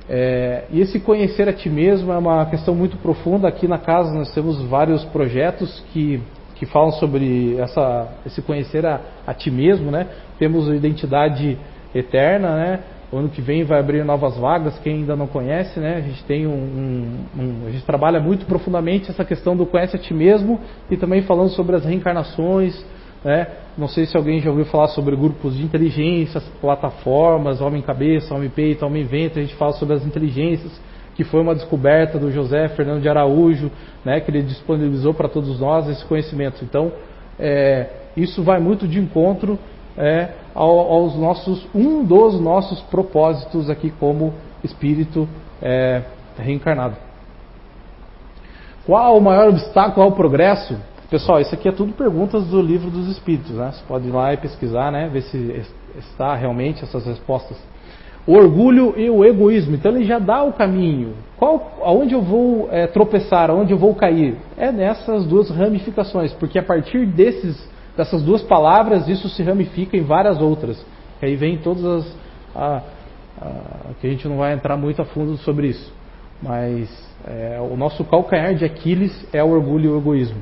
É, 0.09 0.63
e 0.71 0.81
esse 0.81 0.99
conhecer 0.99 1.47
a 1.47 1.53
ti 1.53 1.69
mesmo 1.69 2.11
é 2.11 2.17
uma 2.17 2.45
questão 2.47 2.73
muito 2.73 2.97
profunda. 2.97 3.47
Aqui 3.47 3.67
na 3.67 3.77
casa 3.77 4.11
nós 4.13 4.33
temos 4.33 4.59
vários 4.63 5.05
projetos 5.05 5.83
que, 5.93 6.19
que 6.61 6.65
falam 6.67 6.91
sobre 6.91 7.57
essa, 7.57 8.07
esse 8.23 8.39
conhecer 8.39 8.85
a, 8.85 9.01
a 9.25 9.33
ti 9.33 9.49
mesmo. 9.49 9.89
Né? 9.89 10.05
Temos 10.37 10.69
a 10.69 10.75
identidade 10.75 11.57
eterna, 11.93 12.55
né? 12.55 12.79
O 13.11 13.17
ano 13.17 13.29
que 13.29 13.41
vem 13.41 13.63
vai 13.63 13.79
abrir 13.79 14.05
novas 14.05 14.37
vagas, 14.37 14.77
quem 14.79 14.97
ainda 14.97 15.15
não 15.15 15.25
conhece, 15.25 15.79
né? 15.79 15.95
A 15.97 16.01
gente 16.01 16.23
tem 16.23 16.45
um, 16.45 16.51
um, 16.51 17.25
um, 17.35 17.67
a 17.67 17.71
gente 17.71 17.83
trabalha 17.83 18.19
muito 18.19 18.45
profundamente 18.45 19.09
essa 19.09 19.25
questão 19.25 19.57
do 19.57 19.65
conhece 19.65 19.95
a 19.95 19.99
ti 19.99 20.13
mesmo 20.13 20.59
e 20.89 20.95
também 20.95 21.23
falando 21.23 21.49
sobre 21.49 21.75
as 21.75 21.83
reencarnações, 21.83 22.85
né? 23.25 23.47
Não 23.75 23.87
sei 23.87 24.05
se 24.05 24.15
alguém 24.15 24.39
já 24.39 24.51
ouviu 24.51 24.65
falar 24.65 24.89
sobre 24.89 25.15
grupos 25.15 25.57
de 25.57 25.63
inteligências, 25.63 26.47
plataformas, 26.61 27.59
homem 27.59 27.81
cabeça, 27.81 28.35
homem 28.35 28.49
peito, 28.49 28.85
homem 28.85 29.03
ventre. 29.03 29.39
A 29.39 29.43
gente 29.43 29.55
fala 29.55 29.73
sobre 29.73 29.95
as 29.95 30.05
inteligências, 30.05 30.79
que 31.15 31.23
foi 31.23 31.41
uma 31.41 31.53
descoberta 31.53 32.17
do 32.17 32.31
José 32.31 32.69
Fernando 32.69 33.01
de 33.01 33.09
Araújo, 33.09 33.71
né? 34.03 34.19
Que 34.19 34.31
ele 34.31 34.41
disponibilizou 34.41 35.13
para 35.13 35.27
todos 35.27 35.59
nós 35.59 35.87
esse 35.87 36.05
conhecimento. 36.05 36.63
Então, 36.63 36.91
é, 37.39 37.87
isso 38.15 38.43
vai 38.43 38.59
muito 38.59 38.87
de 38.87 38.99
encontro 38.99 39.57
é, 39.97 40.29
aos 40.53 41.15
nossos 41.15 41.67
um 41.73 42.03
dos 42.03 42.39
nossos 42.39 42.81
propósitos 42.81 43.69
aqui 43.69 43.91
como 43.91 44.33
espírito 44.63 45.27
é, 45.61 46.03
reencarnado. 46.37 46.95
Qual 48.85 49.17
o 49.17 49.21
maior 49.21 49.49
obstáculo 49.49 50.05
ao 50.05 50.11
progresso? 50.11 50.77
Pessoal, 51.09 51.41
isso 51.41 51.53
aqui 51.53 51.67
é 51.67 51.71
tudo 51.71 51.93
perguntas 51.93 52.47
do 52.47 52.61
livro 52.61 52.89
dos 52.89 53.07
Espíritos, 53.09 53.51
né? 53.51 53.71
Você 53.73 53.83
pode 53.85 54.07
ir 54.07 54.11
lá 54.11 54.33
e 54.33 54.37
pesquisar, 54.37 54.91
né? 54.91 55.09
Ver 55.09 55.21
se 55.23 55.63
está 55.97 56.35
realmente 56.35 56.83
essas 56.83 57.05
respostas. 57.05 57.57
O 58.27 58.33
orgulho 58.33 58.93
e 58.97 59.09
o 59.09 59.25
egoísmo. 59.25 59.75
Então 59.75 59.95
ele 59.95 60.05
já 60.05 60.19
dá 60.19 60.43
o 60.43 60.53
caminho. 60.53 61.13
Qual, 61.37 61.79
aonde 61.83 62.13
eu 62.13 62.21
vou 62.21 62.69
é, 62.71 62.85
tropeçar, 62.87 63.49
aonde 63.49 63.71
eu 63.73 63.77
vou 63.77 63.95
cair? 63.95 64.35
É 64.57 64.71
nessas 64.71 65.25
duas 65.25 65.49
ramificações, 65.49 66.31
porque 66.33 66.59
a 66.59 66.63
partir 66.63 67.05
desses 67.05 67.69
dessas 67.95 68.23
duas 68.23 68.41
palavras, 68.41 69.07
isso 69.07 69.29
se 69.29 69.43
ramifica 69.43 69.97
em 69.97 70.01
várias 70.01 70.41
outras. 70.41 70.83
E 71.21 71.25
aí 71.25 71.35
vem 71.35 71.57
todas 71.57 71.85
as. 71.85 72.17
A, 72.55 72.81
a, 73.41 73.93
que 73.99 74.07
a 74.07 74.09
gente 74.09 74.27
não 74.27 74.37
vai 74.37 74.53
entrar 74.53 74.77
muito 74.77 75.01
a 75.01 75.05
fundo 75.05 75.37
sobre 75.37 75.67
isso. 75.67 75.93
Mas 76.41 76.89
é, 77.27 77.59
o 77.61 77.75
nosso 77.75 78.03
calcanhar 78.03 78.55
de 78.55 78.65
Aquiles 78.65 79.27
é 79.31 79.43
o 79.43 79.49
orgulho 79.49 79.85
e 79.85 79.93
o 79.93 79.97
egoísmo. 79.97 80.41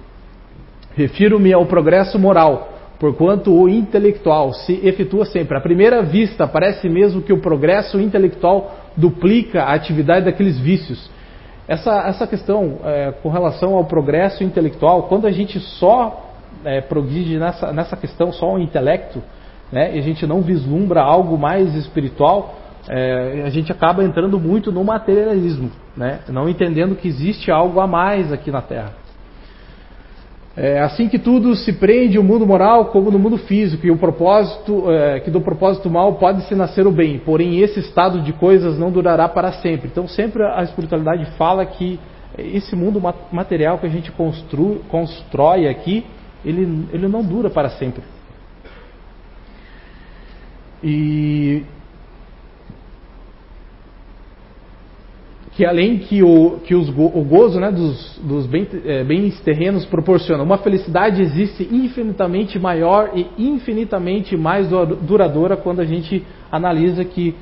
Refiro-me 0.96 1.54
ao 1.54 1.66
progresso 1.66 2.18
moral, 2.18 2.79
porquanto 3.00 3.54
o 3.54 3.70
intelectual 3.70 4.54
se 4.54 4.80
efetua 4.86 5.26
sempre. 5.26 5.58
À 5.58 5.62
primeira 5.62 6.04
vista, 6.04 6.46
parece 6.46 6.90
mesmo 6.90 7.22
que 7.22 7.32
o 7.32 7.40
progresso 7.40 8.00
intelectual 8.00 8.76
duplica 8.96 9.64
a 9.64 9.74
atividade 9.74 10.26
daqueles 10.26 10.60
vícios. 10.60 11.10
Essa, 11.68 12.08
essa 12.08 12.28
questão 12.28 12.80
é, 12.84 13.14
com 13.24 13.30
relação 13.30 13.76
ao 13.76 13.86
progresso 13.86 14.44
intelectual, 14.44 15.04
quando 15.04 15.28
a 15.28 15.32
gente 15.32 15.60
só 15.60 16.34
é, 16.66 16.82
progride 16.82 17.38
nessa, 17.38 17.72
nessa 17.72 17.96
questão 17.96 18.34
só 18.34 18.54
o 18.54 18.60
intelecto, 18.60 19.22
né, 19.72 19.96
e 19.96 20.00
a 20.00 20.02
gente 20.02 20.26
não 20.26 20.42
vislumbra 20.42 21.02
algo 21.02 21.38
mais 21.38 21.76
espiritual, 21.76 22.56
é, 22.88 23.44
a 23.46 23.50
gente 23.50 23.72
acaba 23.72 24.04
entrando 24.04 24.40
muito 24.40 24.72
no 24.72 24.84
materialismo, 24.84 25.72
né, 25.96 26.22
não 26.28 26.50
entendendo 26.50 26.96
que 26.96 27.08
existe 27.08 27.52
algo 27.52 27.80
a 27.80 27.88
mais 27.88 28.34
aqui 28.34 28.50
na 28.52 28.62
Terra. 28.62 28.94
É 30.62 30.82
assim 30.82 31.08
que 31.08 31.18
tudo 31.18 31.56
se 31.56 31.72
prende 31.72 32.20
o 32.20 32.24
mundo 32.24 32.46
moral 32.46 32.88
como 32.88 33.10
no 33.10 33.18
mundo 33.18 33.38
físico, 33.38 33.88
e 33.88 33.92
o 33.92 33.98
propósito, 33.98 34.92
é, 34.92 35.22
que 35.22 35.32
do 35.32 35.40
propósito 35.40 35.90
mal 35.90 36.16
pode 36.16 36.42
se 36.50 36.54
nascer 36.54 36.86
o 36.86 36.92
bem, 36.92 37.18
porém 37.18 37.62
esse 37.62 37.80
estado 37.80 38.22
de 38.22 38.34
coisas 38.34 38.78
não 38.78 38.92
durará 38.92 39.30
para 39.30 39.54
sempre. 39.54 39.88
Então 39.88 40.06
sempre 40.06 40.44
a 40.44 40.62
espiritualidade 40.62 41.26
fala 41.38 41.66
que 41.66 41.98
esse 42.38 42.76
mundo 42.76 43.02
material 43.32 43.78
que 43.78 43.86
a 43.86 43.90
gente 43.90 44.12
constru, 44.12 44.82
constrói 44.90 45.66
aqui, 45.70 46.06
ele, 46.44 46.86
ele 46.92 47.08
não 47.08 47.24
dura 47.24 47.50
para 47.50 47.70
sempre. 47.70 48.04
E 50.84 51.64
que 55.60 55.66
além 55.66 55.98
que 55.98 56.24
o, 56.24 56.62
que 56.64 56.74
os, 56.74 56.88
o 56.88 57.22
gozo 57.22 57.60
né, 57.60 57.70
dos, 57.70 58.18
dos 58.24 58.46
bens, 58.46 58.70
é, 58.86 59.04
bens 59.04 59.38
terrenos 59.42 59.86
proporciona, 59.86 60.42
uma 60.42 60.60
felicidade 60.60 61.22
existe 61.22 61.68
infinitamente 61.70 62.58
maior 62.58 63.12
e 63.14 63.28
infinitamente 63.38 64.38
mais 64.38 64.70
duradoura 64.70 65.58
quando 65.58 65.82
a 65.82 65.84
gente 65.84 66.26
analisa 66.50 67.04
que, 67.04 67.36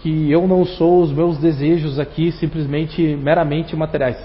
que 0.00 0.30
eu 0.30 0.46
não 0.46 0.64
sou 0.64 1.02
os 1.02 1.10
meus 1.10 1.36
desejos 1.38 1.98
aqui 1.98 2.30
simplesmente 2.30 3.02
meramente 3.20 3.74
materiais. 3.74 4.24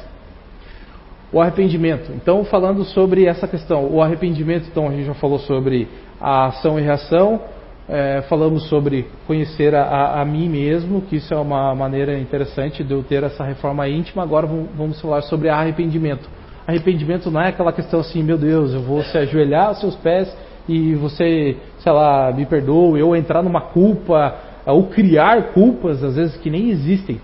O 1.33 1.41
arrependimento. 1.41 2.11
Então, 2.11 2.43
falando 2.43 2.83
sobre 2.83 3.25
essa 3.25 3.47
questão, 3.47 3.91
o 3.91 3.99
arrependimento, 3.99 4.67
então 4.71 4.87
a 4.87 4.91
gente 4.91 5.05
já 5.05 5.15
falou 5.15 5.39
sobre 5.39 5.87
a 6.21 6.49
ação 6.49 6.77
e 6.77 6.83
reação, 6.83 7.41
é, 7.89 8.21
falamos 8.29 8.69
sobre 8.69 9.07
conhecer 9.25 9.73
a, 9.73 10.21
a, 10.21 10.25
mim 10.25 10.47
mesmo, 10.47 11.01
que 11.01 11.15
isso 11.15 11.33
é 11.33 11.37
uma 11.37 11.73
maneira 11.73 12.17
interessante 12.19 12.83
de 12.83 12.93
eu 12.93 13.03
ter 13.03 13.23
essa 13.23 13.43
reforma 13.43 13.87
íntima. 13.89 14.21
Agora 14.21 14.47
vamos 14.47 15.01
falar 15.01 15.21
sobre 15.23 15.49
arrependimento. 15.49 16.29
Arrependimento 16.67 17.31
não 17.31 17.41
é 17.41 17.49
aquela 17.49 17.73
questão 17.73 17.99
assim, 17.99 18.21
meu 18.21 18.37
Deus, 18.37 18.73
eu 18.73 18.81
vou 18.81 19.01
se 19.01 19.17
ajoelhar 19.17 19.69
aos 19.69 19.79
seus 19.79 19.95
pés 19.95 20.31
e 20.67 20.93
você, 20.93 21.57
sei 21.79 21.91
lá, 21.91 22.31
me 22.31 22.45
perdoe, 22.45 23.01
ou 23.01 23.15
entrar 23.15 23.41
numa 23.41 23.61
culpa, 23.61 24.35
ou 24.67 24.83
criar 24.85 25.51
culpas, 25.53 26.03
às 26.03 26.15
vezes 26.15 26.37
que 26.37 26.49
nem 26.51 26.69
existem. 26.69 27.19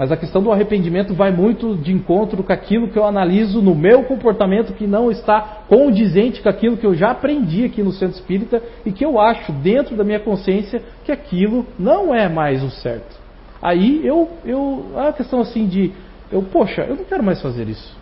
Mas 0.00 0.10
a 0.10 0.16
questão 0.16 0.42
do 0.42 0.50
arrependimento 0.50 1.12
vai 1.12 1.30
muito 1.30 1.76
de 1.76 1.92
encontro 1.92 2.42
com 2.42 2.50
aquilo 2.50 2.88
que 2.88 2.98
eu 2.98 3.04
analiso 3.04 3.60
no 3.60 3.74
meu 3.74 4.02
comportamento 4.04 4.72
que 4.72 4.86
não 4.86 5.10
está 5.10 5.58
condizente 5.68 6.40
com 6.40 6.48
aquilo 6.48 6.78
que 6.78 6.86
eu 6.86 6.94
já 6.94 7.10
aprendi 7.10 7.66
aqui 7.66 7.82
no 7.82 7.92
centro 7.92 8.16
espírita 8.16 8.62
e 8.86 8.92
que 8.92 9.04
eu 9.04 9.20
acho 9.20 9.52
dentro 9.52 9.94
da 9.94 10.02
minha 10.02 10.18
consciência 10.18 10.82
que 11.04 11.12
aquilo 11.12 11.66
não 11.78 12.14
é 12.14 12.30
mais 12.30 12.62
o 12.62 12.70
certo. 12.70 13.14
Aí 13.60 14.00
eu, 14.02 14.30
eu 14.42 14.86
a 14.96 15.12
questão 15.12 15.40
assim 15.40 15.66
de, 15.66 15.92
eu, 16.32 16.42
poxa, 16.44 16.80
eu 16.80 16.96
não 16.96 17.04
quero 17.04 17.22
mais 17.22 17.42
fazer 17.42 17.68
isso. 17.68 17.94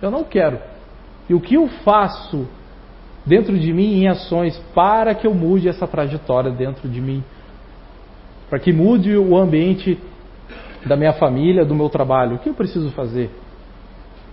Eu 0.00 0.10
não 0.10 0.24
quero. 0.24 0.58
E 1.28 1.34
o 1.34 1.40
que 1.40 1.56
eu 1.56 1.68
faço 1.84 2.48
dentro 3.26 3.58
de 3.58 3.74
mim 3.74 4.00
em 4.00 4.08
ações 4.08 4.56
para 4.74 5.14
que 5.14 5.26
eu 5.26 5.34
mude 5.34 5.68
essa 5.68 5.86
trajetória 5.86 6.50
dentro 6.50 6.88
de 6.88 7.02
mim? 7.02 7.22
Para 8.48 8.58
que 8.58 8.72
mude 8.72 9.14
o 9.18 9.36
ambiente 9.36 9.98
da 10.86 10.96
minha 10.96 11.12
família, 11.12 11.64
do 11.64 11.74
meu 11.74 11.88
trabalho. 11.88 12.36
O 12.36 12.38
que 12.38 12.48
eu 12.48 12.54
preciso 12.54 12.90
fazer? 12.90 13.30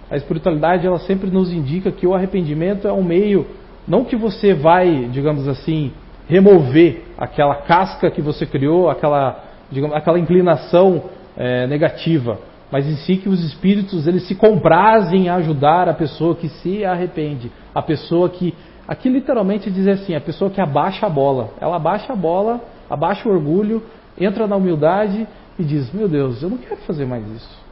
A 0.09 0.15
espiritualidade 0.15 0.85
ela 0.85 0.99
sempre 0.99 1.31
nos 1.31 1.51
indica 1.51 1.91
que 1.91 2.05
o 2.05 2.13
arrependimento 2.13 2.87
é 2.87 2.93
um 2.93 3.03
meio, 3.03 3.47
não 3.87 4.05
que 4.05 4.15
você 4.15 4.53
vai, 4.53 5.09
digamos 5.11 5.47
assim, 5.47 5.91
remover 6.27 7.03
aquela 7.17 7.55
casca 7.55 8.11
que 8.11 8.21
você 8.21 8.45
criou, 8.45 8.89
aquela, 8.89 9.43
digamos, 9.71 9.95
aquela 9.95 10.19
inclinação 10.19 11.03
é, 11.35 11.67
negativa, 11.67 12.37
mas 12.71 12.87
em 12.87 12.95
si 12.97 13.17
que 13.17 13.29
os 13.29 13.43
espíritos 13.43 14.07
eles 14.07 14.27
se 14.27 14.35
comprazem 14.35 15.29
a 15.29 15.35
ajudar 15.35 15.89
a 15.89 15.93
pessoa 15.93 16.35
que 16.35 16.47
se 16.47 16.85
arrepende, 16.85 17.51
a 17.73 17.81
pessoa 17.81 18.29
que 18.29 18.53
aqui 18.87 19.09
literalmente 19.09 19.71
diz 19.71 19.87
assim, 19.87 20.15
a 20.15 20.21
pessoa 20.21 20.51
que 20.51 20.61
abaixa 20.61 21.05
a 21.05 21.09
bola, 21.09 21.49
ela 21.59 21.75
abaixa 21.75 22.13
a 22.13 22.15
bola, 22.15 22.61
abaixa 22.89 23.27
o 23.27 23.31
orgulho, 23.31 23.81
entra 24.19 24.47
na 24.47 24.55
humildade 24.55 25.27
e 25.57 25.63
diz: 25.63 25.91
Meu 25.93 26.07
Deus, 26.07 26.41
eu 26.41 26.49
não 26.49 26.57
quero 26.57 26.81
fazer 26.81 27.05
mais 27.05 27.25
isso. 27.27 27.63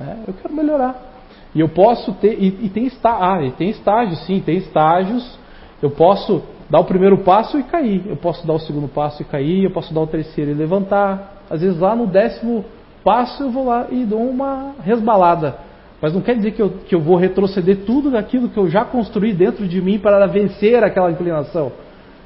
É, 0.00 0.16
eu 0.28 0.34
quero 0.34 0.54
melhorar. 0.54 1.10
E 1.54 1.60
eu 1.60 1.68
posso 1.68 2.12
ter, 2.14 2.40
e, 2.40 2.66
e 2.66 2.68
tem, 2.68 2.86
está, 2.86 3.34
ah, 3.34 3.42
e 3.42 3.50
tem 3.52 3.70
estágios, 3.70 4.24
sim, 4.26 4.40
tem 4.40 4.56
estágios. 4.58 5.38
Eu 5.82 5.90
posso 5.90 6.42
dar 6.68 6.80
o 6.80 6.84
primeiro 6.84 7.18
passo 7.18 7.58
e 7.58 7.62
cair. 7.62 8.02
Eu 8.06 8.16
posso 8.16 8.46
dar 8.46 8.54
o 8.54 8.60
segundo 8.60 8.88
passo 8.88 9.22
e 9.22 9.24
cair. 9.24 9.64
Eu 9.64 9.70
posso 9.70 9.92
dar 9.92 10.00
o 10.00 10.06
terceiro 10.06 10.50
e 10.50 10.54
levantar. 10.54 11.42
Às 11.50 11.60
vezes 11.60 11.78
lá 11.78 11.96
no 11.96 12.06
décimo 12.06 12.64
passo 13.02 13.42
eu 13.42 13.50
vou 13.50 13.66
lá 13.66 13.86
e 13.90 14.04
dou 14.04 14.20
uma 14.20 14.74
resbalada. 14.82 15.56
Mas 16.00 16.14
não 16.14 16.20
quer 16.20 16.36
dizer 16.36 16.52
que 16.52 16.62
eu, 16.62 16.70
que 16.70 16.94
eu 16.94 17.00
vou 17.00 17.16
retroceder 17.16 17.84
tudo 17.84 18.10
daquilo 18.10 18.48
que 18.48 18.56
eu 18.56 18.68
já 18.68 18.84
construí 18.84 19.34
dentro 19.34 19.66
de 19.68 19.80
mim 19.82 19.98
para 19.98 20.26
vencer 20.26 20.82
aquela 20.82 21.10
inclinação. 21.10 21.72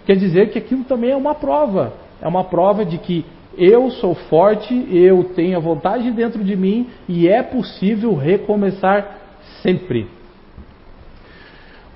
Quer 0.07 0.17
dizer 0.17 0.51
que 0.51 0.59
aquilo 0.59 0.85
também 0.85 1.11
é 1.11 1.17
uma 1.17 1.35
prova. 1.35 1.93
É 2.21 2.29
uma 2.29 2.45
prova 2.45 2.85
de 2.85 2.99
que 2.99 3.25
eu 3.59 3.91
sou 3.91 4.15
forte, 4.15 4.87
eu 4.91 5.25
tenho 5.35 5.57
a 5.57 5.61
vontade 5.61 6.11
dentro 6.11 6.43
de 6.43 6.57
mim 6.57 6.89
e 7.09 7.29
é 7.29 7.43
possível 7.43 8.15
recomeçar 8.15 9.19
sempre. 9.63 10.07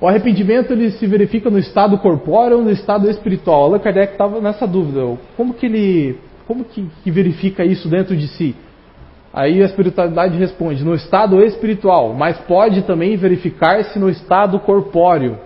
O 0.01 0.07
arrependimento 0.07 0.73
ele 0.73 0.93
se 0.93 1.07
verifica 1.07 1.51
no 1.51 1.59
estado 1.59 1.99
corpóreo 1.99 2.59
ou 2.59 2.65
no 2.65 2.71
estado 2.71 3.11
espiritual. 3.11 3.65
Allan 3.65 3.81
Kardec 3.81 4.13
estava 4.13 4.41
nessa 4.41 4.67
dúvida. 4.67 5.19
Como 5.37 5.55
que 5.55 5.67
ele 5.67 6.19
como 6.47 6.65
que, 6.65 6.87
que 7.03 7.11
verifica 7.11 7.65
isso 7.65 7.89
dentro 7.89 8.17
de 8.17 8.29
si? 8.29 8.55
Aí 9.33 9.61
a 9.61 9.67
espiritualidade 9.67 10.39
responde: 10.39 10.85
no 10.85 10.95
estado 10.95 11.43
espiritual, 11.43 12.15
mas 12.15 12.39
pode 12.39 12.83
também 12.83 13.17
verificar-se 13.17 13.99
no 13.99 14.09
estado 14.09 14.59
corpóreo. 14.61 15.39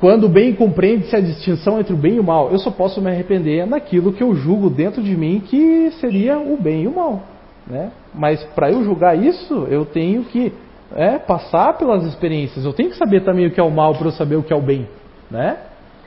Quando 0.00 0.30
bem 0.30 0.54
compreende-se 0.54 1.14
a 1.14 1.20
distinção 1.20 1.78
entre 1.78 1.92
o 1.92 1.96
bem 1.96 2.14
e 2.14 2.20
o 2.20 2.24
mal, 2.24 2.50
eu 2.50 2.58
só 2.58 2.70
posso 2.70 3.02
me 3.02 3.10
arrepender 3.10 3.66
naquilo 3.66 4.14
que 4.14 4.22
eu 4.22 4.34
julgo 4.34 4.70
dentro 4.70 5.02
de 5.02 5.14
mim 5.14 5.40
que 5.40 5.90
seria 6.00 6.38
o 6.38 6.56
bem 6.56 6.84
e 6.84 6.88
o 6.88 6.94
mal. 6.94 7.22
Né? 7.66 7.90
Mas 8.14 8.42
para 8.54 8.70
eu 8.70 8.82
julgar 8.82 9.14
isso, 9.16 9.66
eu 9.68 9.84
tenho 9.84 10.24
que 10.24 10.54
é, 10.96 11.18
passar 11.18 11.76
pelas 11.76 12.04
experiências. 12.06 12.64
Eu 12.64 12.72
tenho 12.72 12.88
que 12.88 12.96
saber 12.96 13.24
também 13.24 13.46
o 13.46 13.50
que 13.50 13.60
é 13.60 13.62
o 13.62 13.70
mal 13.70 13.94
para 13.94 14.06
eu 14.06 14.12
saber 14.12 14.36
o 14.36 14.42
que 14.42 14.52
é 14.52 14.56
o 14.56 14.62
bem. 14.62 14.88
Né? 15.30 15.58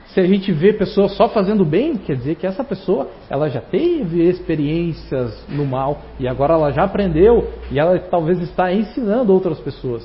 Se 0.08 0.20
a 0.20 0.26
gente 0.26 0.52
vê 0.52 0.74
pessoas 0.74 1.16
só 1.16 1.30
fazendo 1.30 1.64
bem, 1.64 1.96
quer 1.96 2.16
dizer 2.16 2.36
que 2.36 2.48
essa 2.48 2.64
pessoa 2.64 3.10
ela 3.30 3.48
já 3.48 3.62
teve 3.62 4.28
experiências 4.28 5.46
no 5.48 5.66
mal 5.66 6.02
e 6.20 6.28
agora 6.28 6.54
ela 6.54 6.72
já 6.72 6.84
aprendeu 6.84 7.48
e 7.72 7.80
ela 7.80 7.98
talvez 8.00 8.40
está 8.40 8.74
ensinando 8.74 9.32
outras 9.32 9.60
pessoas. 9.60 10.04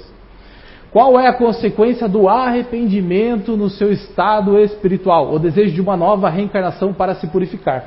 Qual 0.91 1.21
é 1.21 1.27
a 1.27 1.35
consequência 1.35 2.09
do 2.09 2.29
arrependimento 2.29 3.57
no 3.57 3.69
seu 3.69 3.93
estado 3.93 4.59
espiritual? 4.59 5.35
O 5.35 5.39
desejo 5.39 5.75
de 5.75 5.81
uma 5.81 5.97
nova 5.97 6.31
reencarnação 6.31 6.95
para 6.95 7.15
se 7.15 7.27
purificar. 7.27 7.85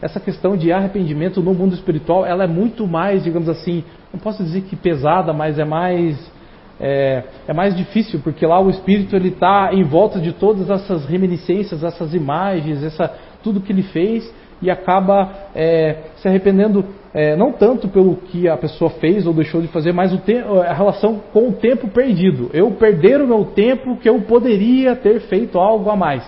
Essa 0.00 0.20
questão 0.20 0.56
de 0.56 0.70
arrependimento 0.70 1.40
no 1.40 1.52
mundo 1.52 1.74
espiritual, 1.74 2.24
ela 2.24 2.44
é 2.44 2.46
muito 2.46 2.86
mais, 2.86 3.24
digamos 3.24 3.48
assim, 3.48 3.82
não 4.12 4.20
posso 4.20 4.42
dizer 4.44 4.62
que 4.62 4.76
pesada, 4.76 5.32
mas 5.32 5.58
é 5.58 5.64
mais 5.64 6.32
é, 6.78 7.24
é 7.46 7.52
mais 7.52 7.74
difícil, 7.76 8.20
porque 8.22 8.44
lá 8.46 8.60
o 8.60 8.68
espírito 8.68 9.14
ele 9.14 9.28
está 9.28 9.70
em 9.72 9.82
volta 9.82 10.20
de 10.20 10.32
todas 10.32 10.68
essas 10.70 11.06
reminiscências, 11.06 11.82
essas 11.82 12.14
imagens, 12.14 12.82
essa 12.82 13.12
tudo 13.42 13.60
que 13.60 13.72
ele 13.72 13.82
fez 13.82 14.32
e 14.60 14.70
acaba 14.70 15.30
é, 15.54 15.96
se 16.16 16.28
arrependendo 16.28 16.84
é, 17.12 17.36
não 17.36 17.52
tanto 17.52 17.88
pelo 17.88 18.16
que 18.16 18.48
a 18.48 18.56
pessoa 18.56 18.90
fez 18.90 19.24
ou 19.26 19.32
deixou 19.32 19.62
de 19.62 19.68
fazer, 19.68 19.92
mas 19.92 20.12
a 20.12 20.72
relação 20.72 21.20
com 21.32 21.48
o 21.48 21.52
tempo 21.52 21.88
perdido. 21.88 22.50
Eu 22.52 22.72
perder 22.72 23.20
o 23.20 23.26
meu 23.26 23.44
tempo 23.44 23.96
que 23.96 24.08
eu 24.08 24.20
poderia 24.22 24.96
ter 24.96 25.20
feito 25.20 25.58
algo 25.58 25.88
a 25.90 25.96
mais. 25.96 26.24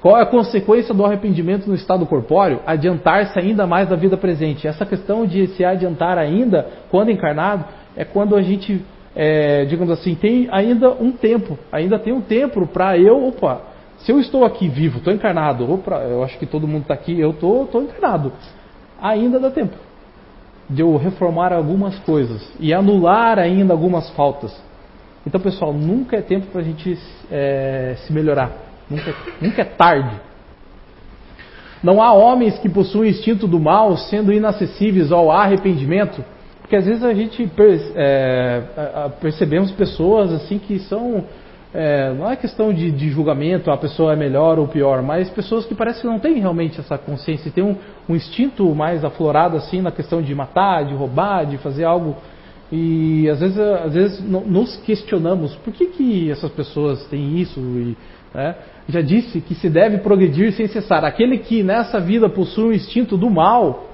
Qual 0.00 0.18
é 0.18 0.22
a 0.22 0.26
consequência 0.26 0.94
do 0.94 1.04
arrependimento 1.04 1.66
no 1.66 1.74
estado 1.74 2.04
corpóreo? 2.04 2.60
Adiantar-se 2.66 3.38
ainda 3.38 3.66
mais 3.66 3.88
da 3.88 3.96
vida 3.96 4.18
presente. 4.18 4.68
Essa 4.68 4.84
questão 4.84 5.26
de 5.26 5.46
se 5.48 5.64
adiantar 5.64 6.18
ainda, 6.18 6.68
quando 6.90 7.10
encarnado, 7.10 7.64
é 7.96 8.04
quando 8.04 8.36
a 8.36 8.42
gente, 8.42 8.84
é, 9.16 9.64
digamos 9.64 9.90
assim, 9.90 10.14
tem 10.14 10.46
ainda 10.52 10.90
um 10.90 11.10
tempo, 11.10 11.58
ainda 11.72 11.98
tem 11.98 12.12
um 12.12 12.20
tempo 12.20 12.66
para 12.66 12.98
eu, 12.98 13.26
opa, 13.26 13.62
se 13.98 14.12
eu 14.12 14.20
estou 14.20 14.44
aqui 14.44 14.68
vivo, 14.68 14.98
estou 14.98 15.12
encarnado, 15.12 15.80
eu 16.08 16.22
acho 16.22 16.38
que 16.38 16.46
todo 16.46 16.68
mundo 16.68 16.82
está 16.82 16.94
aqui, 16.94 17.18
eu 17.18 17.30
estou 17.30 17.82
encarnado 17.82 18.32
ainda 19.00 19.38
dá 19.38 19.50
tempo 19.50 19.76
de 20.68 20.80
eu 20.80 20.96
reformar 20.96 21.52
algumas 21.52 21.98
coisas 22.00 22.50
e 22.58 22.72
anular 22.72 23.38
ainda 23.38 23.74
algumas 23.74 24.08
faltas. 24.10 24.58
Então, 25.26 25.38
pessoal, 25.38 25.74
nunca 25.74 26.16
é 26.16 26.22
tempo 26.22 26.46
para 26.46 26.62
a 26.62 26.64
gente 26.64 26.98
é, 27.30 27.96
se 27.98 28.12
melhorar. 28.12 28.50
Nunca, 28.88 29.14
nunca 29.40 29.62
é 29.62 29.64
tarde. 29.64 30.20
Não 31.82 32.02
há 32.02 32.14
homens 32.14 32.58
que 32.58 32.68
possuem 32.68 33.10
instinto 33.10 33.46
do 33.46 33.60
mal 33.60 33.94
sendo 33.96 34.32
inacessíveis 34.32 35.12
ao 35.12 35.30
arrependimento, 35.30 36.24
porque 36.62 36.76
às 36.76 36.86
vezes 36.86 37.04
a 37.04 37.12
gente 37.12 37.50
é, 37.94 38.62
percebemos 39.20 39.70
pessoas 39.72 40.32
assim 40.32 40.58
que 40.58 40.78
são 40.78 41.24
é, 41.74 42.14
não 42.14 42.30
é 42.30 42.36
questão 42.36 42.72
de, 42.72 42.92
de, 42.92 43.10
julgamento, 43.10 43.68
a 43.68 43.76
pessoa 43.76 44.12
é 44.12 44.16
melhor 44.16 44.60
ou 44.60 44.68
pior, 44.68 45.02
mas 45.02 45.28
pessoas 45.28 45.66
que 45.66 45.74
parecem 45.74 46.02
que 46.02 46.06
não 46.06 46.20
têm 46.20 46.38
realmente 46.38 46.78
essa 46.78 46.96
consciência, 46.96 47.50
tem 47.50 47.64
um, 47.64 47.76
um, 48.08 48.14
instinto 48.14 48.72
mais 48.76 49.04
aflorado 49.04 49.56
assim 49.56 49.82
na 49.82 49.90
questão 49.90 50.22
de 50.22 50.32
matar, 50.36 50.84
de 50.84 50.94
roubar, 50.94 51.44
de 51.44 51.58
fazer 51.58 51.82
algo. 51.82 52.14
E 52.70 53.28
às 53.28 53.40
vezes, 53.40 53.58
às 53.58 53.92
vezes 53.92 54.20
nos 54.20 54.76
questionamos 54.76 55.56
por 55.56 55.72
que, 55.72 55.86
que 55.86 56.30
essas 56.30 56.50
pessoas 56.52 57.04
têm 57.08 57.40
isso. 57.40 57.58
E, 57.58 57.96
né? 58.32 58.54
Já 58.88 59.00
disse 59.00 59.40
que 59.40 59.54
se 59.56 59.68
deve 59.68 59.98
progredir 59.98 60.52
sem 60.52 60.68
cessar. 60.68 61.04
Aquele 61.04 61.38
que 61.38 61.64
nessa 61.64 61.98
vida 61.98 62.28
possui 62.28 62.64
um 62.64 62.72
instinto 62.72 63.16
do 63.16 63.28
mal, 63.28 63.93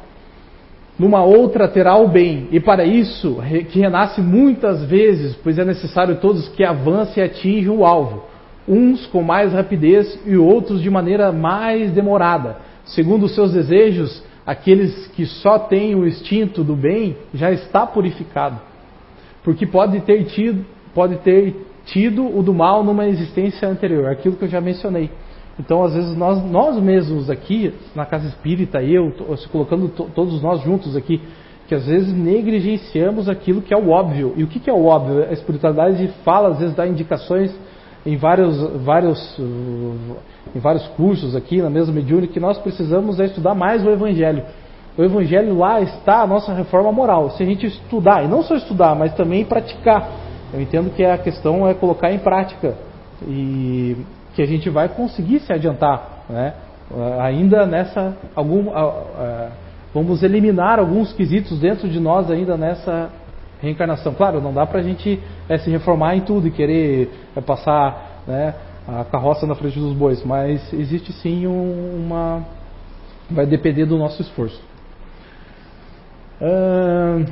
numa 1.00 1.24
outra 1.24 1.66
terá 1.66 1.96
o 1.96 2.08
bem, 2.08 2.46
e 2.52 2.60
para 2.60 2.84
isso 2.84 3.38
que 3.72 3.80
renasce 3.80 4.20
muitas 4.20 4.84
vezes, 4.84 5.34
pois 5.42 5.58
é 5.58 5.64
necessário 5.64 6.16
todos 6.16 6.50
que 6.50 6.62
avancem 6.62 7.22
e 7.22 7.26
atinjam 7.26 7.78
o 7.78 7.86
alvo, 7.86 8.24
uns 8.68 9.06
com 9.06 9.22
mais 9.22 9.54
rapidez 9.54 10.20
e 10.26 10.36
outros 10.36 10.82
de 10.82 10.90
maneira 10.90 11.32
mais 11.32 11.90
demorada. 11.92 12.58
Segundo 12.84 13.24
os 13.24 13.34
seus 13.34 13.54
desejos, 13.54 14.22
aqueles 14.46 15.06
que 15.16 15.24
só 15.24 15.58
têm 15.58 15.94
o 15.94 16.06
instinto 16.06 16.62
do 16.62 16.76
bem 16.76 17.16
já 17.32 17.50
está 17.50 17.86
purificado, 17.86 18.60
porque 19.42 19.66
pode 19.66 20.00
ter 20.00 20.24
tido, 20.24 20.66
pode 20.94 21.16
ter 21.20 21.66
tido 21.86 22.26
o 22.26 22.42
do 22.42 22.52
mal 22.52 22.84
numa 22.84 23.06
existência 23.06 23.66
anterior, 23.66 24.10
aquilo 24.10 24.36
que 24.36 24.44
eu 24.44 24.48
já 24.48 24.60
mencionei. 24.60 25.08
Então, 25.58 25.82
às 25.82 25.94
vezes, 25.94 26.16
nós, 26.16 26.42
nós 26.50 26.80
mesmos 26.80 27.28
aqui, 27.28 27.74
na 27.94 28.06
casa 28.06 28.26
espírita, 28.28 28.82
eu, 28.82 29.12
se 29.36 29.48
colocando 29.48 29.88
todos 29.88 30.40
nós 30.42 30.62
juntos 30.62 30.96
aqui, 30.96 31.20
que 31.68 31.74
às 31.74 31.86
vezes 31.86 32.12
negligenciamos 32.12 33.28
aquilo 33.28 33.62
que 33.62 33.72
é 33.72 33.76
o 33.76 33.90
óbvio. 33.90 34.32
E 34.36 34.42
o 34.42 34.46
que, 34.46 34.58
que 34.58 34.70
é 34.70 34.72
o 34.72 34.86
óbvio? 34.86 35.22
A 35.22 35.32
espiritualidade 35.32 36.08
fala, 36.24 36.48
às 36.48 36.58
vezes, 36.58 36.74
dá 36.74 36.86
indicações 36.86 37.54
em 38.04 38.16
vários, 38.16 38.58
vários, 38.82 39.38
em 39.38 40.58
vários 40.58 40.86
cursos 40.88 41.36
aqui, 41.36 41.60
na 41.60 41.70
mesma 41.70 41.92
mediúnica, 41.92 42.32
que 42.32 42.40
nós 42.40 42.58
precisamos 42.58 43.20
é 43.20 43.26
estudar 43.26 43.54
mais 43.54 43.84
o 43.84 43.90
Evangelho. 43.90 44.42
O 44.96 45.02
Evangelho 45.04 45.56
lá 45.56 45.80
está 45.80 46.22
a 46.22 46.26
nossa 46.26 46.52
reforma 46.52 46.90
moral. 46.90 47.30
Se 47.30 47.42
a 47.42 47.46
gente 47.46 47.66
estudar, 47.66 48.24
e 48.24 48.28
não 48.28 48.42
só 48.42 48.56
estudar, 48.56 48.94
mas 48.94 49.14
também 49.14 49.44
praticar. 49.44 50.10
Eu 50.52 50.60
entendo 50.60 50.90
que 50.90 51.04
a 51.04 51.16
questão 51.16 51.68
é 51.68 51.74
colocar 51.74 52.12
em 52.12 52.18
prática. 52.18 52.76
E 53.28 53.96
que 54.34 54.42
a 54.42 54.46
gente 54.46 54.68
vai 54.70 54.88
conseguir 54.88 55.40
se 55.40 55.52
adiantar, 55.52 56.24
né? 56.28 56.54
ainda 57.20 57.66
nessa 57.66 58.16
algum 58.34 58.66
vamos 59.94 60.22
eliminar 60.22 60.78
alguns 60.78 61.12
quesitos 61.12 61.58
dentro 61.58 61.88
de 61.88 62.00
nós 62.00 62.30
ainda 62.30 62.56
nessa 62.56 63.10
reencarnação. 63.60 64.14
Claro, 64.14 64.40
não 64.40 64.52
dá 64.52 64.66
para 64.66 64.80
a 64.80 64.82
gente 64.82 65.20
é, 65.48 65.58
se 65.58 65.70
reformar 65.70 66.16
em 66.16 66.22
tudo 66.22 66.48
e 66.48 66.50
querer 66.50 67.10
é, 67.36 67.40
passar 67.40 68.22
né, 68.26 68.54
a 68.88 69.04
carroça 69.04 69.46
na 69.46 69.54
frente 69.54 69.78
dos 69.78 69.92
bois, 69.92 70.24
mas 70.24 70.72
existe 70.72 71.12
sim 71.12 71.46
um, 71.46 72.04
uma 72.04 72.42
vai 73.30 73.46
depender 73.46 73.86
do 73.86 73.96
nosso 73.96 74.20
esforço. 74.22 74.60
Uh, 76.40 77.26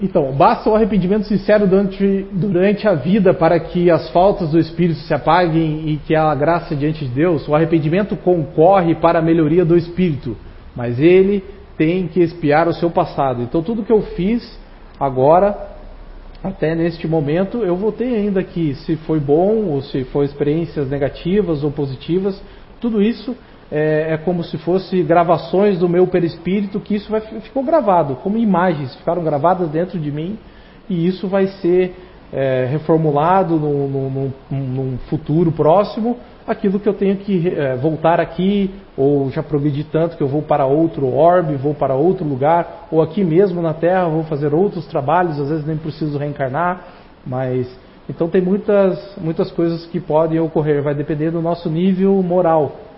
então, 0.00 0.30
basta 0.32 0.70
o 0.70 0.76
arrependimento 0.76 1.26
sincero 1.26 1.66
durante, 1.66 2.26
durante 2.32 2.86
a 2.86 2.94
vida 2.94 3.34
para 3.34 3.58
que 3.58 3.90
as 3.90 4.08
faltas 4.10 4.50
do 4.50 4.58
espírito 4.58 5.00
se 5.00 5.12
apaguem 5.12 5.88
e 5.88 5.96
que 5.96 6.14
a 6.14 6.32
graça 6.36 6.76
diante 6.76 7.04
de 7.04 7.10
Deus. 7.10 7.48
O 7.48 7.54
arrependimento 7.54 8.16
concorre 8.16 8.94
para 8.94 9.18
a 9.18 9.22
melhoria 9.22 9.64
do 9.64 9.76
espírito, 9.76 10.36
mas 10.76 11.00
ele 11.00 11.42
tem 11.76 12.06
que 12.06 12.20
espiar 12.20 12.68
o 12.68 12.74
seu 12.74 12.90
passado. 12.90 13.42
Então, 13.42 13.60
tudo 13.60 13.82
que 13.82 13.92
eu 13.92 14.02
fiz 14.02 14.56
agora, 15.00 15.56
até 16.44 16.76
neste 16.76 17.08
momento, 17.08 17.64
eu 17.64 17.74
voltei 17.74 18.14
ainda 18.14 18.40
que 18.44 18.76
se 18.76 18.94
foi 18.98 19.18
bom 19.18 19.64
ou 19.64 19.82
se 19.82 20.04
foi 20.04 20.26
experiências 20.26 20.88
negativas 20.88 21.64
ou 21.64 21.72
positivas, 21.72 22.40
tudo 22.80 23.02
isso 23.02 23.36
é, 23.70 24.14
é, 24.14 24.16
como 24.16 24.42
se 24.42 24.56
fosse 24.58 25.02
gravações 25.02 25.78
do 25.78 25.88
meu 25.88 26.06
perispírito, 26.06 26.80
que 26.80 26.94
isso 26.94 27.10
vai, 27.10 27.20
ficou 27.20 27.62
gravado, 27.62 28.16
como 28.16 28.38
imagens, 28.38 28.94
ficaram 28.96 29.22
gravadas 29.22 29.68
dentro 29.68 29.98
de 29.98 30.10
mim, 30.10 30.38
e 30.88 31.06
isso 31.06 31.28
vai 31.28 31.46
ser 31.46 31.94
é, 32.32 32.66
reformulado 32.70 33.56
no, 33.56 33.88
no, 33.88 34.32
num 34.50 34.98
futuro 35.10 35.52
próximo, 35.52 36.16
aquilo 36.46 36.80
que 36.80 36.88
eu 36.88 36.94
tenho 36.94 37.16
que 37.16 37.48
é, 37.48 37.76
voltar 37.76 38.20
aqui, 38.20 38.70
ou 38.96 39.30
já 39.30 39.42
progredi 39.42 39.84
tanto 39.84 40.16
que 40.16 40.22
eu 40.22 40.28
vou 40.28 40.40
para 40.40 40.64
outro 40.64 41.06
orbe, 41.14 41.54
vou 41.56 41.74
para 41.74 41.94
outro 41.94 42.26
lugar, 42.26 42.88
ou 42.90 43.02
aqui 43.02 43.22
mesmo 43.22 43.60
na 43.60 43.74
Terra 43.74 44.08
vou 44.08 44.24
fazer 44.24 44.54
outros 44.54 44.86
trabalhos, 44.86 45.38
às 45.38 45.50
vezes 45.50 45.66
nem 45.66 45.76
preciso 45.76 46.16
reencarnar, 46.16 46.84
mas 47.26 47.68
então 48.08 48.28
tem 48.28 48.40
muitas, 48.40 49.14
muitas 49.18 49.50
coisas 49.50 49.84
que 49.84 50.00
podem 50.00 50.40
ocorrer, 50.40 50.82
vai 50.82 50.94
depender 50.94 51.30
do 51.30 51.42
nosso 51.42 51.68
nível 51.68 52.22
moral 52.22 52.88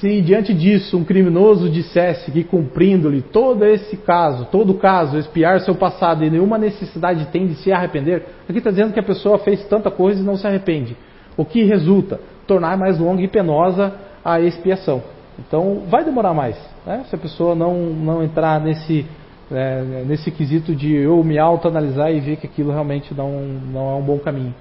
se 0.00 0.20
diante 0.20 0.52
disso 0.52 0.98
um 0.98 1.04
criminoso 1.04 1.70
dissesse 1.70 2.30
que 2.30 2.44
cumprindo-lhe 2.44 3.22
todo 3.22 3.64
esse 3.64 3.96
caso, 3.96 4.46
todo 4.46 4.70
o 4.70 4.78
caso, 4.78 5.18
espiar 5.18 5.60
seu 5.60 5.74
passado 5.74 6.24
e 6.24 6.30
nenhuma 6.30 6.58
necessidade 6.58 7.26
tem 7.26 7.46
de 7.46 7.54
se 7.56 7.72
arrepender, 7.72 8.24
aqui 8.48 8.58
está 8.58 8.70
dizendo 8.70 8.92
que 8.92 9.00
a 9.00 9.02
pessoa 9.02 9.38
fez 9.38 9.64
tanta 9.68 9.90
coisa 9.90 10.20
e 10.20 10.24
não 10.24 10.36
se 10.36 10.46
arrepende. 10.46 10.96
O 11.36 11.44
que 11.44 11.64
resulta? 11.64 12.20
Tornar 12.46 12.76
mais 12.76 12.98
longa 12.98 13.22
e 13.22 13.28
penosa 13.28 13.94
a 14.24 14.40
expiação. 14.40 15.02
Então 15.38 15.82
vai 15.88 16.04
demorar 16.04 16.34
mais, 16.34 16.56
né? 16.86 17.04
se 17.08 17.14
a 17.14 17.18
pessoa 17.18 17.54
não, 17.54 17.74
não 17.74 18.22
entrar 18.22 18.60
nesse, 18.60 19.06
é, 19.50 19.82
nesse 20.06 20.30
quesito 20.30 20.74
de 20.74 20.94
eu 20.94 21.22
me 21.24 21.38
autoanalisar 21.38 22.12
e 22.12 22.20
ver 22.20 22.36
que 22.36 22.46
aquilo 22.46 22.70
realmente 22.70 23.14
não, 23.14 23.30
não 23.40 23.90
é 23.90 23.94
um 23.94 24.02
bom 24.02 24.18
caminho. 24.18 24.54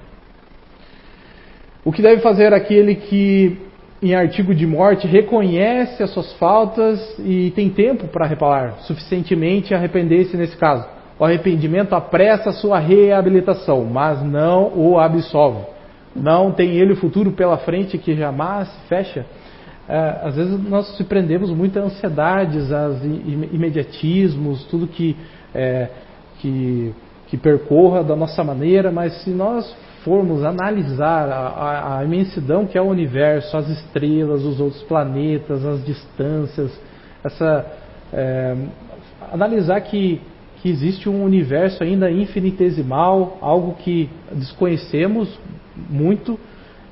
O 1.83 1.91
que 1.91 2.01
deve 2.01 2.21
fazer 2.21 2.53
aquele 2.53 2.95
que 2.95 3.57
em 4.05 4.13
artigo 4.13 4.53
de 4.53 4.67
morte, 4.67 5.07
reconhece 5.07 6.03
as 6.03 6.11
suas 6.11 6.31
faltas 6.33 6.99
e 7.17 7.51
tem 7.55 7.71
tempo 7.71 8.07
para 8.07 8.27
reparar, 8.27 8.79
suficientemente 8.81 9.73
arrepender-se 9.73 10.37
nesse 10.37 10.55
caso. 10.55 10.87
O 11.17 11.25
arrependimento 11.25 11.93
apressa 11.93 12.51
a 12.51 12.53
sua 12.53 12.77
reabilitação, 12.77 13.83
mas 13.83 14.21
não 14.21 14.71
o 14.75 14.99
absolve. 14.99 15.65
Não 16.15 16.51
tem 16.51 16.77
ele 16.77 16.93
futuro 16.95 17.31
pela 17.31 17.57
frente 17.57 17.97
que 17.97 18.15
jamais 18.15 18.67
se 18.67 18.87
fecha. 18.87 19.25
É, 19.89 20.19
às 20.21 20.35
vezes 20.35 20.69
nós 20.69 20.95
se 20.95 21.03
prendemos 21.03 21.49
muito 21.49 21.79
a 21.79 21.83
ansiedades, 21.83 22.71
a 22.71 22.91
imediatismos, 23.51 24.65
tudo 24.65 24.85
que, 24.85 25.15
é, 25.53 25.89
que, 26.39 26.93
que 27.27 27.37
percorra 27.37 28.03
da 28.03 28.15
nossa 28.15 28.43
maneira, 28.43 28.91
mas 28.91 29.23
se 29.23 29.31
nós 29.31 29.75
formos 30.05 30.43
analisar 30.43 31.27
a, 31.27 31.47
a, 31.47 31.97
a, 31.97 32.05
imensidão 32.05 32.67
que 32.67 32.77
é 32.77 32.81
o 32.81 32.85
universo, 32.85 33.57
as 33.57 33.67
estrelas, 33.67 34.43
os 34.43 34.59
outros 34.59 34.83
planetas, 34.83 35.65
as 35.65 35.83
distâncias, 35.83 36.79
essa, 37.23 37.65
é, 38.13 38.55
analisar 39.33 39.81
que, 39.81 40.21
que 40.61 40.69
existe 40.69 41.09
um 41.09 41.23
universo 41.23 41.83
ainda 41.83 42.11
infinitesimal, 42.11 43.39
algo 43.41 43.73
que 43.73 44.07
desconhecemos 44.31 45.39
muito 45.89 46.39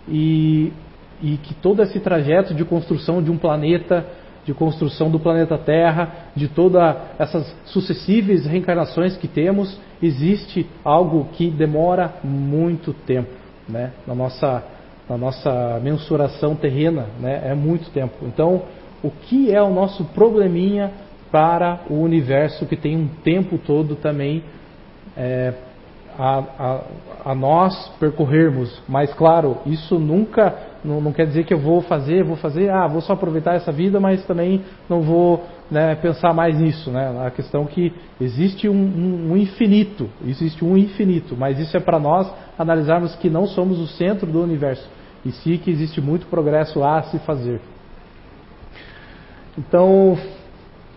e, 0.09 0.73
e 1.21 1.37
que 1.37 1.53
todo 1.53 1.83
esse 1.83 1.99
trajeto 1.99 2.55
de 2.55 2.65
construção 2.65 3.21
de 3.21 3.29
um 3.29 3.37
planeta 3.37 4.05
de 4.45 4.53
construção 4.53 5.09
do 5.09 5.19
planeta 5.19 5.57
Terra, 5.57 6.29
de 6.35 6.47
todas 6.47 6.95
essas 7.17 7.55
sucessivas 7.65 8.45
reencarnações 8.45 9.15
que 9.15 9.27
temos, 9.27 9.79
existe 10.01 10.67
algo 10.83 11.29
que 11.33 11.49
demora 11.49 12.13
muito 12.23 12.93
tempo, 12.93 13.31
né? 13.67 13.91
Na 14.05 14.13
nossa, 14.13 14.63
na 15.09 15.17
nossa 15.17 15.79
mensuração 15.81 16.55
terrena, 16.55 17.07
né? 17.19 17.41
É 17.45 17.53
muito 17.53 17.89
tempo. 17.91 18.13
Então, 18.23 18.63
o 19.01 19.09
que 19.09 19.53
é 19.53 19.61
o 19.61 19.73
nosso 19.73 20.03
probleminha 20.05 20.91
para 21.31 21.81
o 21.89 21.95
universo 21.95 22.65
que 22.65 22.75
tem 22.75 22.95
um 22.95 23.07
tempo 23.07 23.57
todo 23.57 23.95
também 23.95 24.43
é, 25.17 25.53
a, 26.17 26.43
a, 26.59 27.31
a 27.31 27.35
nós 27.35 27.89
percorrermos? 27.99 28.81
Mas, 28.87 29.13
claro, 29.13 29.57
isso 29.65 29.99
nunca 29.99 30.73
não, 30.83 30.99
não, 30.99 31.13
quer 31.13 31.25
dizer 31.25 31.45
que 31.45 31.53
eu 31.53 31.59
vou 31.59 31.81
fazer, 31.81 32.23
vou 32.23 32.35
fazer, 32.35 32.69
ah, 32.69 32.87
vou 32.87 33.01
só 33.01 33.13
aproveitar 33.13 33.55
essa 33.55 33.71
vida, 33.71 33.99
mas 33.99 34.25
também 34.25 34.61
não 34.89 35.01
vou 35.01 35.43
né, 35.71 35.95
pensar 35.95 36.33
mais 36.33 36.57
nisso. 36.57 36.91
Né? 36.91 37.25
A 37.25 37.31
questão 37.31 37.65
que 37.65 37.93
existe 38.19 38.67
um, 38.67 38.73
um, 38.73 39.31
um 39.31 39.37
infinito, 39.37 40.09
existe 40.25 40.63
um 40.65 40.77
infinito, 40.77 41.37
mas 41.37 41.57
isso 41.57 41.75
é 41.77 41.79
para 41.79 41.99
nós 41.99 42.29
analisarmos 42.57 43.15
que 43.15 43.29
não 43.29 43.45
somos 43.45 43.79
o 43.79 43.87
centro 43.87 44.29
do 44.29 44.41
universo, 44.41 44.89
e 45.25 45.31
sim 45.31 45.57
que 45.57 45.71
existe 45.71 46.01
muito 46.01 46.27
progresso 46.27 46.83
a 46.83 47.01
se 47.03 47.17
fazer. 47.19 47.61
Então, 49.57 50.17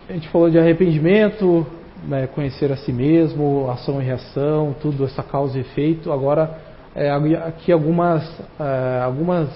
a 0.09 0.13
gente 0.13 0.27
falou 0.29 0.49
de 0.49 0.57
arrependimento, 0.57 1.65
né, 2.05 2.27
conhecer 2.27 2.71
a 2.71 2.77
si 2.77 2.91
mesmo, 2.91 3.69
ação 3.69 4.01
e 4.01 4.05
reação, 4.05 4.75
tudo 4.81 5.05
essa 5.05 5.23
causa 5.23 5.57
e 5.57 5.61
efeito. 5.61 6.11
Agora, 6.11 6.57
é, 6.95 7.09
aqui 7.45 7.71
algumas, 7.71 8.23
é, 8.59 9.01
algumas 9.03 9.49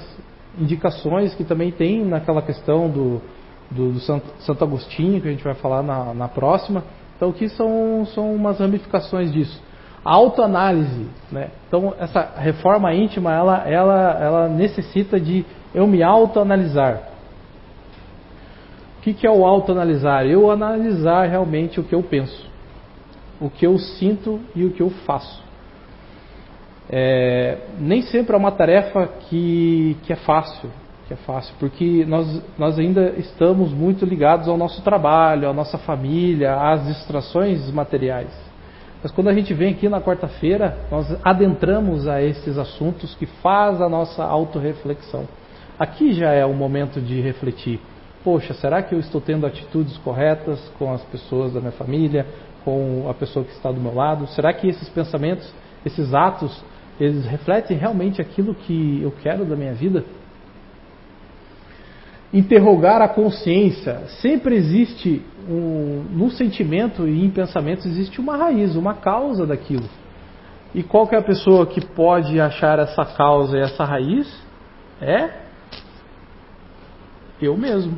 indicações 0.60 1.34
que 1.36 1.43
também 1.43 1.71
tem 1.71 2.06
naquela 2.06 2.41
questão 2.41 2.89
do, 2.89 3.21
do, 3.69 3.93
do 3.93 3.99
Santo 3.99 4.63
Agostinho, 4.63 5.21
que 5.21 5.27
a 5.27 5.32
gente 5.32 5.43
vai 5.43 5.56
falar 5.56 5.82
na, 5.82 6.13
na 6.13 6.27
próxima. 6.27 6.84
Então, 7.15 7.30
aqui 7.30 7.49
são, 7.49 8.06
são 8.15 8.34
umas 8.34 8.60
ramificações 8.60 9.32
disso. 9.32 9.62
Autoanálise, 10.04 11.06
né? 11.32 11.49
Então, 11.67 11.93
essa 11.99 12.32
reforma 12.38 12.93
íntima, 12.93 13.32
ela, 13.32 13.69
ela, 13.69 14.19
ela 14.19 14.49
necessita 14.49 15.19
de 15.19 15.45
eu 15.73 15.86
me 15.86 16.01
autoanalisar. 16.01 17.11
O 19.02 19.04
que, 19.04 19.16
que 19.16 19.26
é 19.26 19.32
o 19.32 19.44
autoanalisar? 19.48 20.28
Eu 20.28 20.52
analisar 20.52 21.28
realmente 21.28 21.80
o 21.80 21.84
que 21.84 21.96
eu 21.96 22.04
penso, 22.04 22.48
o 23.40 23.50
que 23.50 23.66
eu 23.66 23.80
sinto 23.80 24.40
e 24.56 24.64
o 24.64 24.70
que 24.70 24.80
eu 24.80 24.92
faço. 24.92 25.44
É, 26.88 27.58
nem 27.80 28.04
sempre 28.04 28.36
é 28.36 28.38
uma 28.38 28.52
tarefa 28.52 29.08
que, 29.28 29.98
que 30.04 30.14
é 30.14 30.16
fácil, 30.18 30.70
que 31.08 31.16
é 31.16 31.18
fácil, 31.18 31.52
porque 31.60 32.06
nós, 32.08 32.44
nós 32.60 32.78
ainda 32.78 33.16
estamos 33.18 33.74
muito 33.74 34.06
ligados 34.06 34.48
ao 34.48 34.56
nosso 34.56 34.84
trabalho, 34.84 35.50
à 35.50 35.54
nossa 35.54 35.80
família, 35.80 36.54
às 36.62 36.86
distrações 36.86 37.72
materiais. 37.72 38.32
Mas 39.02 39.12
quando 39.12 39.30
a 39.30 39.34
gente 39.34 39.52
vem 39.52 39.72
aqui 39.72 39.90
na 39.90 40.00
quarta-feira, 40.00 40.78
nós 40.92 41.08
adentramos 41.24 42.08
a 42.08 42.22
esses 42.22 42.56
assuntos 42.56 43.16
que 43.16 43.26
faz 43.26 43.82
a 43.82 43.90
nossa 43.90 44.24
autorreflexão. 44.24 45.28
Aqui 45.80 46.14
já 46.14 46.30
é 46.34 46.46
o 46.46 46.54
momento 46.54 47.02
de 47.02 47.20
refletir. 47.20 47.80
Poxa, 48.24 48.54
será 48.54 48.84
que 48.84 48.94
eu 48.94 49.00
estou 49.00 49.20
tendo 49.20 49.48
atitudes 49.48 49.98
corretas 49.98 50.60
com 50.78 50.94
as 50.94 51.02
pessoas 51.06 51.54
da 51.54 51.60
minha 51.60 51.72
família, 51.72 52.26
com 52.64 53.08
a 53.10 53.14
pessoa 53.16 53.44
que 53.44 53.52
está 53.52 53.72
do 53.72 53.82
meu 53.82 53.96
lado? 53.96 54.28
Será 54.28 54.54
que 54.54 54.68
esses 54.68 54.88
pensamentos, 54.90 55.52
esses 55.84 56.14
atos 56.14 56.64
eles 57.00 57.26
refletem 57.26 57.76
realmente 57.76 58.22
aquilo 58.22 58.54
que 58.54 59.02
eu 59.02 59.12
quero 59.24 59.44
da 59.44 59.56
minha 59.56 59.74
vida? 59.74 60.06
Interrogar 62.32 63.02
a 63.02 63.08
consciência. 63.08 64.02
Sempre 64.22 64.56
existe, 64.56 65.24
um, 65.50 66.06
no 66.12 66.30
sentimento 66.30 67.08
e 67.08 67.26
em 67.26 67.30
pensamento, 67.32 67.88
existe 67.88 68.22
uma 68.22 68.38
raiz, 68.38 68.76
uma 68.76 68.94
causa 68.94 69.48
daquilo. 69.48 69.90
E 70.76 70.84
qual 70.84 71.08
que 71.08 71.16
é 71.16 71.18
a 71.18 71.24
pessoa 71.24 71.66
que 71.66 71.84
pode 71.84 72.40
achar 72.40 72.78
essa 72.78 73.04
causa 73.04 73.58
e 73.58 73.62
essa 73.62 73.84
raiz? 73.84 74.32
É 75.02 75.42
eu 77.42 77.58
mesmo. 77.58 77.98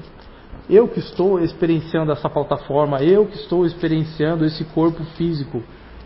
Eu 0.70 0.88
que 0.88 1.00
estou 1.00 1.40
experienciando 1.40 2.12
essa 2.12 2.30
plataforma, 2.30 3.04
eu 3.04 3.26
que 3.26 3.36
estou 3.36 3.66
experienciando 3.66 4.46
esse 4.46 4.64
corpo 4.66 5.04
físico, 5.18 5.62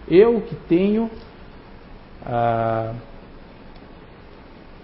eu 0.08 0.42
que 0.42 0.56
tenho 0.68 1.10
ah, 2.26 2.94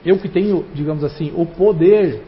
eu 0.05 0.17
que 0.17 0.27
tenho, 0.27 0.65
digamos 0.73 1.03
assim, 1.03 1.31
o 1.35 1.45
poder 1.45 2.23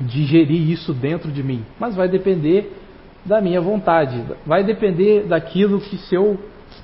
de 0.00 0.24
gerir 0.24 0.70
isso 0.70 0.92
dentro 0.92 1.30
de 1.30 1.42
mim, 1.42 1.64
mas 1.78 1.94
vai 1.94 2.08
depender 2.08 2.72
da 3.24 3.40
minha 3.40 3.60
vontade, 3.60 4.22
vai 4.44 4.64
depender 4.64 5.24
daquilo 5.24 5.80
que 5.80 5.96
se 5.96 6.14
eu 6.14 6.38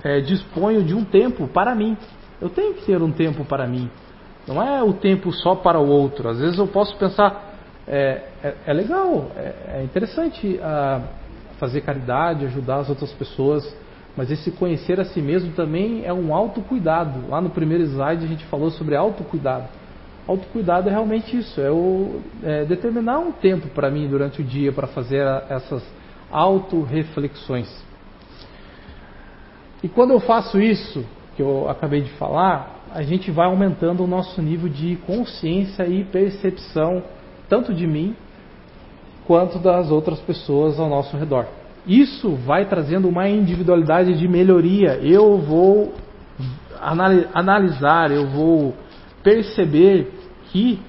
é, 0.04 0.20
disponho 0.20 0.82
de 0.82 0.94
um 0.94 1.04
tempo 1.04 1.48
para 1.48 1.74
mim. 1.74 1.96
Eu 2.40 2.48
tenho 2.48 2.74
que 2.74 2.84
ter 2.84 3.02
um 3.02 3.10
tempo 3.10 3.44
para 3.44 3.66
mim. 3.66 3.90
Não 4.46 4.62
é 4.62 4.82
o 4.82 4.92
tempo 4.92 5.32
só 5.32 5.54
para 5.54 5.80
o 5.80 5.88
outro. 5.88 6.28
Às 6.28 6.38
vezes 6.38 6.58
eu 6.58 6.66
posso 6.66 6.96
pensar, 6.96 7.47
é, 7.88 8.22
é, 8.44 8.54
é 8.66 8.72
legal, 8.72 9.32
é, 9.34 9.78
é 9.78 9.82
interessante 9.82 10.60
ah, 10.62 11.02
fazer 11.58 11.80
caridade, 11.80 12.44
ajudar 12.44 12.80
as 12.80 12.88
outras 12.90 13.12
pessoas, 13.12 13.74
mas 14.16 14.30
esse 14.30 14.50
conhecer 14.50 15.00
a 15.00 15.04
si 15.04 15.22
mesmo 15.22 15.52
também 15.52 16.04
é 16.04 16.12
um 16.12 16.34
autocuidado. 16.34 17.28
Lá 17.28 17.40
no 17.40 17.50
primeiro 17.50 17.84
slide 17.84 18.24
a 18.24 18.28
gente 18.28 18.44
falou 18.46 18.70
sobre 18.70 18.94
autocuidado. 18.94 19.68
Autocuidado 20.26 20.88
é 20.88 20.92
realmente 20.92 21.36
isso, 21.38 21.58
é, 21.60 21.70
o, 21.70 22.20
é 22.42 22.64
determinar 22.66 23.18
um 23.18 23.32
tempo 23.32 23.68
para 23.68 23.90
mim 23.90 24.06
durante 24.06 24.42
o 24.42 24.44
dia 24.44 24.70
para 24.70 24.86
fazer 24.86 25.24
essas 25.48 25.82
autorreflexões. 26.30 27.68
E 29.82 29.88
quando 29.88 30.10
eu 30.10 30.20
faço 30.20 30.60
isso, 30.60 31.04
que 31.34 31.40
eu 31.40 31.68
acabei 31.70 32.02
de 32.02 32.10
falar, 32.12 32.82
a 32.92 33.02
gente 33.02 33.30
vai 33.30 33.46
aumentando 33.46 34.04
o 34.04 34.06
nosso 34.06 34.42
nível 34.42 34.68
de 34.68 34.96
consciência 35.06 35.86
e 35.86 36.04
percepção, 36.04 37.02
tanto 37.48 37.72
de 37.72 37.86
mim 37.86 38.14
quanto 39.26 39.58
das 39.58 39.90
outras 39.90 40.18
pessoas 40.20 40.78
ao 40.78 40.88
nosso 40.88 41.16
redor. 41.16 41.46
Isso 41.86 42.34
vai 42.34 42.66
trazendo 42.66 43.08
uma 43.08 43.28
individualidade 43.28 44.18
de 44.18 44.28
melhoria. 44.28 44.98
Eu 45.02 45.38
vou 45.38 45.94
analisar, 47.34 48.10
eu 48.10 48.26
vou 48.26 48.74
perceber 49.22 50.12
que 50.50 50.80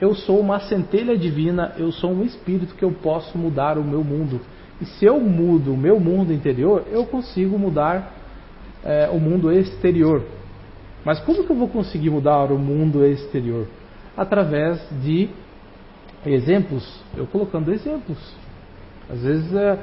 eu 0.00 0.14
sou 0.14 0.38
uma 0.38 0.60
centelha 0.60 1.16
divina, 1.16 1.72
eu 1.76 1.90
sou 1.90 2.12
um 2.12 2.22
espírito 2.22 2.74
que 2.74 2.84
eu 2.84 2.92
posso 2.92 3.36
mudar 3.36 3.78
o 3.78 3.84
meu 3.84 4.04
mundo. 4.04 4.40
E 4.80 4.84
se 4.84 5.04
eu 5.04 5.18
mudo 5.18 5.72
o 5.72 5.76
meu 5.76 5.98
mundo 5.98 6.32
interior, 6.32 6.84
eu 6.90 7.04
consigo 7.04 7.58
mudar 7.58 8.14
é, 8.84 9.08
o 9.10 9.18
mundo 9.18 9.50
exterior. 9.50 10.22
Mas 11.04 11.18
como 11.20 11.44
que 11.44 11.50
eu 11.50 11.56
vou 11.56 11.68
conseguir 11.68 12.10
mudar 12.10 12.52
o 12.52 12.58
mundo 12.58 13.04
exterior? 13.04 13.66
Através 14.18 14.84
de 15.00 15.30
exemplos, 16.26 16.84
eu 17.16 17.24
colocando 17.24 17.72
exemplos. 17.72 18.18
Às 19.08 19.22
vezes 19.22 19.54
é, 19.54 19.78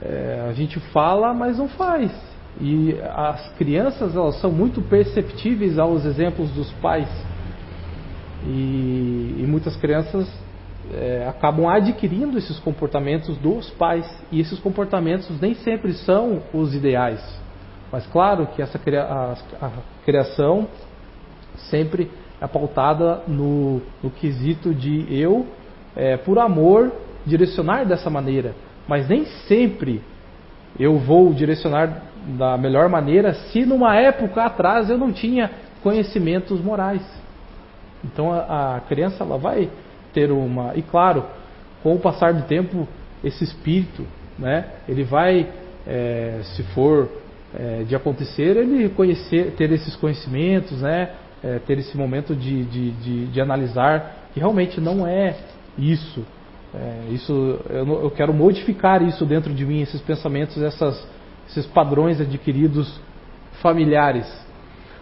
é, 0.00 0.46
a 0.48 0.52
gente 0.52 0.78
fala, 0.78 1.34
mas 1.34 1.58
não 1.58 1.68
faz. 1.68 2.12
E 2.60 2.94
as 3.12 3.52
crianças 3.54 4.14
elas 4.14 4.36
são 4.40 4.52
muito 4.52 4.80
perceptíveis 4.82 5.80
aos 5.80 6.04
exemplos 6.04 6.48
dos 6.52 6.70
pais. 6.74 7.08
E, 8.46 9.38
e 9.40 9.44
muitas 9.48 9.74
crianças 9.74 10.32
é, 10.94 11.26
acabam 11.28 11.68
adquirindo 11.68 12.38
esses 12.38 12.60
comportamentos 12.60 13.36
dos 13.38 13.68
pais. 13.70 14.08
E 14.30 14.38
esses 14.38 14.60
comportamentos 14.60 15.40
nem 15.40 15.54
sempre 15.54 15.92
são 15.92 16.40
os 16.54 16.72
ideais. 16.72 17.20
Mas 17.90 18.06
claro 18.06 18.46
que 18.46 18.62
essa 18.62 18.78
a, 18.78 19.66
a 19.66 19.70
criação 20.04 20.68
sempre 21.68 22.08
é 22.42 22.46
pautada 22.48 23.22
no, 23.28 23.80
no 24.02 24.10
quesito 24.10 24.74
de 24.74 25.06
eu, 25.08 25.46
é, 25.94 26.16
por 26.16 26.40
amor, 26.40 26.90
direcionar 27.24 27.84
dessa 27.84 28.10
maneira. 28.10 28.52
Mas 28.88 29.08
nem 29.08 29.24
sempre 29.46 30.02
eu 30.76 30.98
vou 30.98 31.32
direcionar 31.32 32.02
da 32.36 32.58
melhor 32.58 32.88
maneira 32.88 33.32
se 33.32 33.64
numa 33.64 33.94
época 33.94 34.42
atrás 34.42 34.90
eu 34.90 34.98
não 34.98 35.12
tinha 35.12 35.52
conhecimentos 35.84 36.60
morais. 36.60 37.02
Então 38.04 38.32
a, 38.32 38.76
a 38.76 38.80
criança 38.80 39.22
ela 39.22 39.38
vai 39.38 39.70
ter 40.12 40.32
uma 40.32 40.72
e 40.74 40.82
claro, 40.82 41.24
com 41.80 41.94
o 41.94 42.00
passar 42.00 42.34
do 42.34 42.42
tempo 42.42 42.88
esse 43.22 43.44
espírito, 43.44 44.04
né, 44.36 44.64
ele 44.88 45.04
vai 45.04 45.48
é, 45.86 46.40
se 46.42 46.64
for 46.74 47.08
é, 47.54 47.84
de 47.84 47.94
acontecer 47.94 48.56
ele 48.56 48.88
conhecer, 48.88 49.52
ter 49.56 49.70
esses 49.70 49.94
conhecimentos, 49.94 50.82
né, 50.82 51.10
é, 51.42 51.58
ter 51.58 51.78
esse 51.78 51.96
momento 51.96 52.34
de, 52.34 52.64
de, 52.64 52.90
de, 52.92 53.26
de, 53.26 53.40
analisar 53.40 54.28
que 54.32 54.40
realmente 54.40 54.80
não 54.80 55.06
é 55.06 55.36
isso. 55.76 56.24
É, 56.74 57.12
isso 57.12 57.32
eu, 57.68 57.86
eu, 58.04 58.10
quero 58.10 58.32
modificar 58.32 59.02
isso 59.02 59.26
dentro 59.26 59.52
de 59.52 59.64
mim, 59.64 59.80
esses 59.82 60.00
pensamentos, 60.00 60.62
essas, 60.62 61.06
esses 61.48 61.66
padrões 61.66 62.20
adquiridos 62.20 63.00
familiares. 63.60 64.26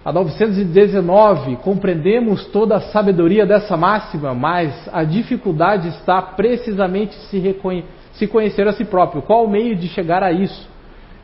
A 0.02 0.10
919, 0.12 1.56
compreendemos 1.56 2.46
toda 2.46 2.76
a 2.76 2.80
sabedoria 2.80 3.44
dessa 3.44 3.76
máxima, 3.76 4.34
mas 4.34 4.88
a 4.92 5.04
dificuldade 5.04 5.88
está 5.88 6.22
precisamente 6.22 7.14
se, 7.26 7.54
se 8.14 8.26
conhecer 8.26 8.66
a 8.66 8.72
si 8.72 8.86
próprio. 8.86 9.20
Qual 9.20 9.44
o 9.44 9.50
meio 9.50 9.76
de 9.76 9.88
chegar 9.88 10.22
a 10.22 10.32
isso? 10.32 10.68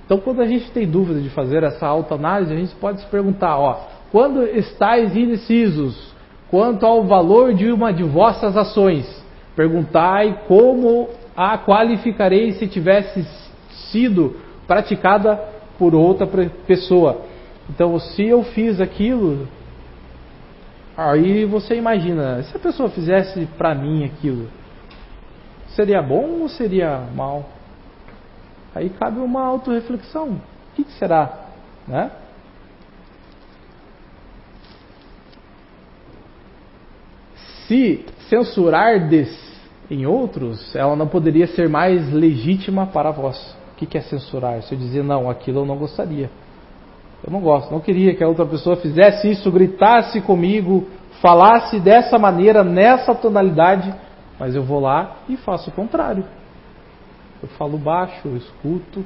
Então, 0.05 0.18
quando 0.18 0.42
a 0.42 0.46
gente 0.46 0.70
tem 0.70 0.87
dúvida 0.87 1.20
de 1.20 1.31
fazer 1.31 1.62
essa 1.64 1.87
autoanálise, 1.87 2.52
a 2.52 2.57
gente 2.57 2.74
pode 2.76 3.00
se 3.00 3.07
perguntar: 3.07 3.59
ó, 3.59 3.95
quando 4.16 4.44
estáis 4.44 5.14
indecisos 5.14 6.11
quanto 6.50 6.87
ao 6.87 7.05
valor 7.05 7.52
de 7.52 7.70
uma 7.70 7.92
de 7.92 8.02
vossas 8.02 8.57
ações, 8.57 9.07
perguntai 9.55 10.44
como 10.48 11.11
a 11.37 11.59
qualificarei 11.59 12.52
se 12.52 12.66
tivesse 12.66 13.22
sido 13.90 14.35
praticada 14.66 15.38
por 15.79 15.94
outra 15.94 16.26
pessoa. 16.66 17.26
Então, 17.68 17.98
se 17.98 18.24
eu 18.24 18.42
fiz 18.42 18.81
aquilo, 18.81 19.46
aí 20.96 21.44
você 21.44 21.74
imagina, 21.74 22.42
se 22.44 22.57
a 22.57 22.59
pessoa 22.59 22.88
fizesse 22.88 23.44
para 23.59 23.74
mim 23.74 24.02
aquilo, 24.02 24.48
seria 25.74 26.00
bom 26.00 26.40
ou 26.40 26.48
seria 26.48 27.02
mal? 27.14 27.44
Aí 28.74 28.88
cabe 28.88 29.20
uma 29.20 29.44
autorreflexão. 29.44 30.29
O 30.31 30.74
que, 30.74 30.85
que 30.85 30.92
será? 30.92 31.48
Né? 31.87 32.11
Se 37.66 38.05
censurardes 38.29 39.29
em 39.90 40.07
outros, 40.07 40.74
ela 40.74 40.96
não 40.96 41.09
poderia 41.09 41.46
ser 41.46 41.68
mais 41.68 42.12
legítima 42.12 42.87
para 42.87 43.11
vós. 43.11 43.57
O 43.72 43.76
que, 43.76 43.96
é 43.96 44.00
censurar? 44.00 44.62
Se 44.62 44.74
eu 44.74 44.79
dizer, 44.79 45.02
não, 45.02 45.29
aquilo 45.29 45.61
eu 45.61 45.66
não 45.66 45.76
gostaria. 45.76 46.31
Eu 47.24 47.33
não 47.33 47.40
gosto, 47.40 47.72
não 47.72 47.81
queria 47.81 48.14
que 48.14 48.22
a 48.22 48.29
outra 48.29 48.46
pessoa 48.46 48.76
fizesse 48.76 49.31
isso, 49.31 49.50
gritasse 49.50 50.20
comigo, 50.20 50.87
falasse 51.20 51.81
dessa 51.81 52.18
maneira, 52.18 52.62
nessa 52.62 53.14
tonalidade, 53.14 53.92
mas 54.38 54.55
eu 54.55 54.62
vou 54.62 54.81
lá 54.81 55.16
e 55.29 55.37
faço 55.37 55.70
o 55.70 55.72
contrário. 55.72 56.24
Eu 57.42 57.48
falo 57.50 57.76
baixo, 57.76 58.29
eu 58.29 58.37
escuto. 58.37 59.05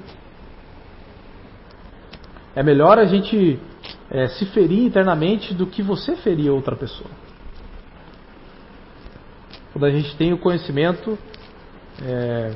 É 2.54 2.62
melhor 2.62 2.98
a 2.98 3.04
gente 3.04 3.58
é, 4.10 4.26
se 4.28 4.44
ferir 4.46 4.84
internamente 4.84 5.54
do 5.54 5.66
que 5.66 5.82
você 5.82 6.16
ferir 6.16 6.50
outra 6.50 6.76
pessoa. 6.76 7.10
Quando 9.80 9.94
a 9.94 9.98
gente 9.98 10.14
tem 10.14 10.30
o 10.30 10.36
conhecimento, 10.36 11.18
é, 12.04 12.50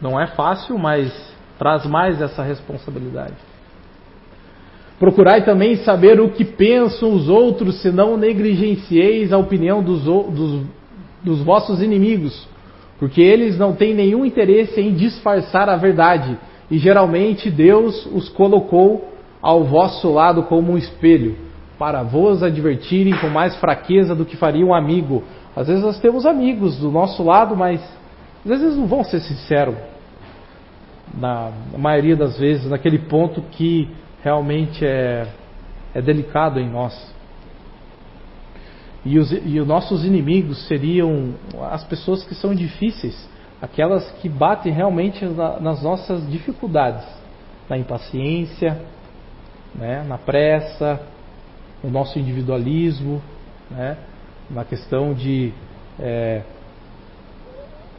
não 0.00 0.20
é 0.20 0.26
fácil, 0.26 0.76
mas 0.76 1.12
traz 1.56 1.86
mais 1.86 2.20
essa 2.20 2.42
responsabilidade. 2.42 3.36
Procurai 4.98 5.44
também 5.44 5.76
saber 5.76 6.20
o 6.20 6.30
que 6.30 6.44
pensam 6.44 7.12
os 7.12 7.28
outros, 7.28 7.80
se 7.80 7.92
não 7.92 8.16
negligencieis 8.16 9.32
a 9.32 9.38
opinião 9.38 9.84
dos, 9.84 10.02
dos, 10.02 10.66
dos 11.22 11.42
vossos 11.42 11.80
inimigos, 11.80 12.48
porque 12.98 13.20
eles 13.20 13.56
não 13.56 13.76
têm 13.76 13.94
nenhum 13.94 14.24
interesse 14.24 14.80
em 14.80 14.94
disfarçar 14.94 15.68
a 15.68 15.76
verdade, 15.76 16.36
e 16.68 16.76
geralmente 16.76 17.52
Deus 17.52 18.04
os 18.06 18.28
colocou 18.28 19.12
ao 19.40 19.62
vosso 19.62 20.12
lado 20.12 20.42
como 20.42 20.72
um 20.72 20.76
espelho, 20.76 21.36
para 21.78 22.02
vos 22.02 22.42
advertirem 22.42 23.16
com 23.20 23.28
mais 23.28 23.54
fraqueza 23.60 24.12
do 24.12 24.24
que 24.24 24.36
faria 24.36 24.66
um 24.66 24.74
amigo. 24.74 25.22
Às 25.56 25.68
vezes 25.68 25.82
nós 25.82 25.98
temos 25.98 26.26
amigos 26.26 26.78
do 26.78 26.90
nosso 26.90 27.22
lado, 27.22 27.56
mas 27.56 27.80
às 28.44 28.60
vezes 28.60 28.76
não 28.76 28.86
vão 28.86 29.02
ser 29.02 29.20
sinceros. 29.20 29.74
Na, 31.14 31.50
maioria 31.78 32.14
das 32.14 32.38
vezes, 32.38 32.68
naquele 32.68 32.98
ponto 32.98 33.40
que 33.40 33.90
realmente 34.22 34.84
é, 34.84 35.26
é 35.94 36.02
delicado 36.02 36.60
em 36.60 36.68
nós. 36.68 37.14
E 39.02 39.18
os, 39.18 39.32
e 39.32 39.58
os 39.58 39.66
nossos 39.66 40.04
inimigos 40.04 40.66
seriam 40.66 41.34
as 41.70 41.84
pessoas 41.84 42.22
que 42.24 42.34
são 42.34 42.54
difíceis, 42.54 43.28
aquelas 43.62 44.10
que 44.20 44.28
batem 44.28 44.72
realmente 44.72 45.24
na, 45.24 45.58
nas 45.58 45.82
nossas 45.82 46.28
dificuldades, 46.28 47.06
na 47.68 47.78
impaciência, 47.78 48.82
né, 49.74 50.04
na 50.06 50.18
pressa, 50.18 51.00
no 51.82 51.90
nosso 51.90 52.18
individualismo, 52.18 53.22
né, 53.70 53.96
na 54.50 54.64
questão 54.64 55.12
de 55.12 55.52
é, 55.98 56.42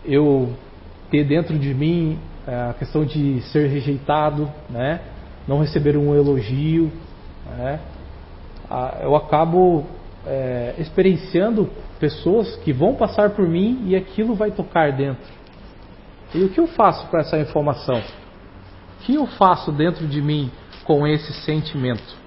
eu 0.06 0.54
ter 1.10 1.24
dentro 1.24 1.58
de 1.58 1.74
mim 1.74 2.20
é, 2.48 2.70
a 2.70 2.74
questão 2.74 3.06
de 3.06 3.42
ser 3.52 3.68
rejeitado, 3.68 4.50
né, 4.70 5.02
não 5.48 5.60
receber 5.60 5.98
um 5.98 6.16
elogio, 6.16 6.92
né? 7.58 7.80
eu 9.02 9.16
acabo 9.16 9.86
é, 10.26 10.76
experienciando 10.78 11.70
pessoas 12.00 12.56
que 12.58 12.74
vão 12.74 12.96
passar 12.96 13.30
por 13.32 13.48
mim 13.48 13.84
e 13.86 13.96
aquilo 13.96 14.36
vai 14.36 14.52
tocar 14.52 14.92
dentro. 14.92 15.26
E 16.36 16.44
o 16.44 16.50
que 16.50 16.60
eu 16.60 16.68
faço 16.68 17.08
com 17.08 17.18
essa 17.18 17.38
informação? 17.40 17.98
O 18.00 19.04
que 19.04 19.16
eu 19.16 19.26
faço 19.26 19.72
dentro 19.72 20.06
de 20.06 20.22
mim 20.22 20.52
com 20.84 21.08
esse 21.08 21.34
sentimento? 21.46 22.27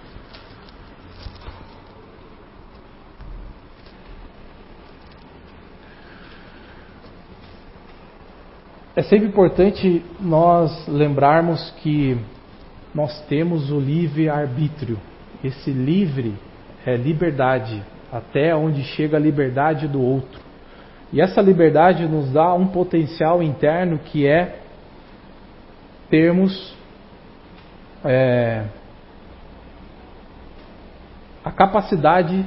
É 9.01 9.03
sempre 9.03 9.29
importante 9.29 10.05
nós 10.21 10.87
lembrarmos 10.87 11.71
que 11.79 12.19
nós 12.95 13.19
temos 13.31 13.71
o 13.73 13.81
livre 13.81 14.29
arbítrio. 14.29 14.99
Esse 15.43 15.71
livre 15.71 16.35
é 16.85 16.99
liberdade, 16.99 17.83
até 18.13 18.55
onde 18.55 18.85
chega 18.85 19.17
a 19.17 19.19
liberdade 19.19 19.89
do 19.89 20.03
outro. 20.03 20.39
E 21.11 21.19
essa 21.19 21.41
liberdade 21.41 22.07
nos 22.07 22.31
dá 22.31 22.53
um 22.53 22.67
potencial 22.67 23.43
interno 23.43 23.99
que 24.01 24.27
é 24.27 24.59
termos 26.11 26.77
é, 28.05 28.67
a 31.43 31.51
capacidade 31.51 32.45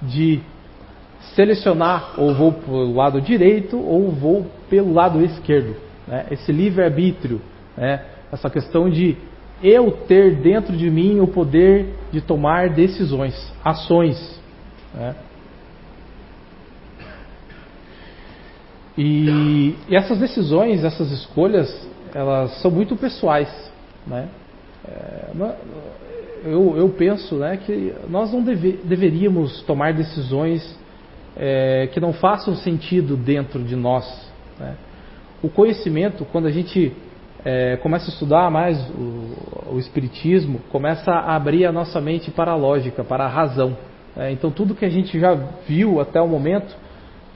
de 0.00 0.40
selecionar 1.34 2.14
ou 2.18 2.34
vou 2.34 2.52
pelo 2.52 2.94
lado 2.94 3.20
direito 3.20 3.78
ou 3.78 4.10
vou 4.10 4.46
pelo 4.68 4.92
lado 4.92 5.22
esquerdo. 5.22 5.76
Né? 6.06 6.26
Esse 6.30 6.50
livre-arbítrio, 6.50 7.40
né? 7.76 8.04
essa 8.32 8.48
questão 8.48 8.88
de 8.88 9.16
eu 9.62 9.90
ter 9.92 10.36
dentro 10.36 10.76
de 10.76 10.90
mim 10.90 11.20
o 11.20 11.26
poder 11.26 11.94
de 12.10 12.20
tomar 12.20 12.70
decisões, 12.70 13.52
ações. 13.64 14.40
Né? 14.94 15.14
E, 18.96 19.76
e, 19.88 19.96
essas 19.96 20.18
decisões, 20.18 20.84
essas 20.84 21.10
escolhas, 21.12 21.88
elas 22.14 22.60
são 22.60 22.70
muito 22.70 22.96
pessoais. 22.96 23.48
Né? 24.06 24.28
É, 24.86 25.30
eu, 26.44 26.76
eu, 26.76 26.88
penso 26.88 27.36
né, 27.36 27.58
que 27.58 27.94
nós 28.08 28.32
não 28.32 28.42
deve, 28.42 28.80
deveríamos 28.84 29.62
tomar 29.62 29.92
decisões 29.92 30.78
é, 31.36 31.88
que 31.92 32.00
não 32.00 32.12
façam 32.12 32.54
sentido 32.56 33.16
dentro 33.16 33.62
de 33.62 33.76
nós. 33.76 34.04
Né? 34.58 34.74
O 35.42 35.48
conhecimento, 35.48 36.24
quando 36.24 36.46
a 36.46 36.50
gente 36.50 36.92
é, 37.44 37.76
começa 37.78 38.06
a 38.06 38.12
estudar 38.12 38.50
mais 38.50 38.78
o, 38.90 39.74
o, 39.74 39.78
Espiritismo, 39.78 40.60
começa 40.70 41.10
a 41.12 41.34
abrir 41.34 41.64
a 41.64 41.72
nossa 41.72 42.00
mente 42.00 42.30
para 42.30 42.52
a 42.52 42.56
lógica, 42.56 43.02
para 43.02 43.24
a 43.24 43.28
razão. 43.28 43.76
Né? 44.14 44.32
Então, 44.32 44.50
tudo 44.50 44.74
que 44.74 44.84
a 44.84 44.90
gente 44.90 45.18
já 45.18 45.34
viu 45.66 46.00
até 46.00 46.20
o 46.20 46.28
momento 46.28 46.76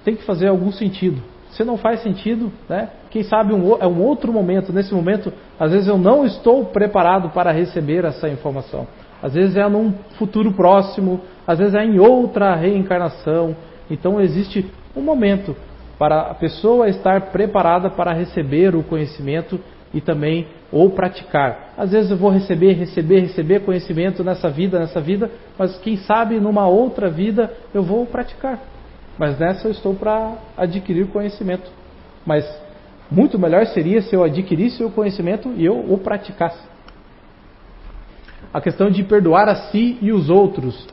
tem 0.05 0.15
que 0.15 0.25
fazer 0.25 0.49
algum 0.49 0.71
sentido. 0.71 1.23
Se 1.51 1.65
não 1.65 1.79
faz 1.79 2.03
sentido, 2.03 2.53
né? 2.69 2.91
quem 3.11 3.23
sabe 3.23 3.55
um, 3.55 3.77
é 3.81 3.87
um 3.87 4.03
outro 4.03 4.33
momento. 4.33 4.73
Nesse 4.73 4.93
momento, 4.93 5.33
às 5.59 5.71
vezes 5.71 5.87
eu 5.87 5.97
não 5.97 6.27
estou 6.27 6.65
preparado 6.67 7.31
para 7.31 7.53
receber 7.53 8.05
essa 8.05 8.29
informação. 8.29 8.87
Às 9.23 9.33
vezes 9.35 9.57
é 9.57 9.67
num 9.69 9.95
futuro 10.19 10.53
próximo, 10.53 11.21
às 11.47 11.59
vezes 11.59 11.75
é 11.75 11.85
em 11.85 11.99
outra 11.99 12.55
reencarnação. 12.55 13.57
Então 13.91 14.21
existe 14.21 14.67
um 14.97 15.01
momento 15.01 15.57
para 15.99 16.23
a 16.23 16.35
pessoa 16.35 16.89
estar 16.89 17.31
preparada 17.31 17.91
para 17.91 18.13
receber 18.13 18.75
o 18.75 18.83
conhecimento 18.83 19.61
e 19.93 20.01
também 20.01 20.47
ou 20.73 20.91
praticar. 20.91 21.73
Às 21.79 21.93
vezes 21.93 22.11
eu 22.11 22.17
vou 22.17 22.31
receber, 22.31 22.73
receber, 22.73 23.21
receber 23.21 23.61
conhecimento 23.61 24.25
nessa 24.25 24.51
vida, 24.51 24.79
nessa 24.79 25.01
vida, 25.01 25.31
mas 25.57 25.79
quem 25.79 25.97
sabe 25.99 26.41
numa 26.41 26.67
outra 26.67 27.09
vida 27.09 27.53
eu 27.73 27.83
vou 27.83 28.05
praticar. 28.05 28.59
Mas 29.17 29.39
nessa 29.39 29.69
eu 29.69 29.71
estou 29.71 29.95
para 29.95 30.35
adquirir 30.57 31.07
conhecimento. 31.07 31.71
Mas 32.27 32.45
muito 33.09 33.39
melhor 33.39 33.65
seria 33.67 34.03
se 34.03 34.15
eu 34.15 34.25
adquirisse 34.25 34.83
o 34.83 34.91
conhecimento 34.91 35.53
e 35.57 35.65
eu 35.65 35.79
o 35.79 35.97
praticasse. 35.99 36.59
A 38.53 38.61
questão 38.61 38.91
de 38.91 39.05
perdoar 39.05 39.49
a 39.49 39.55
si 39.55 39.97
e 40.01 40.13
os 40.13 40.29
outros. 40.29 40.87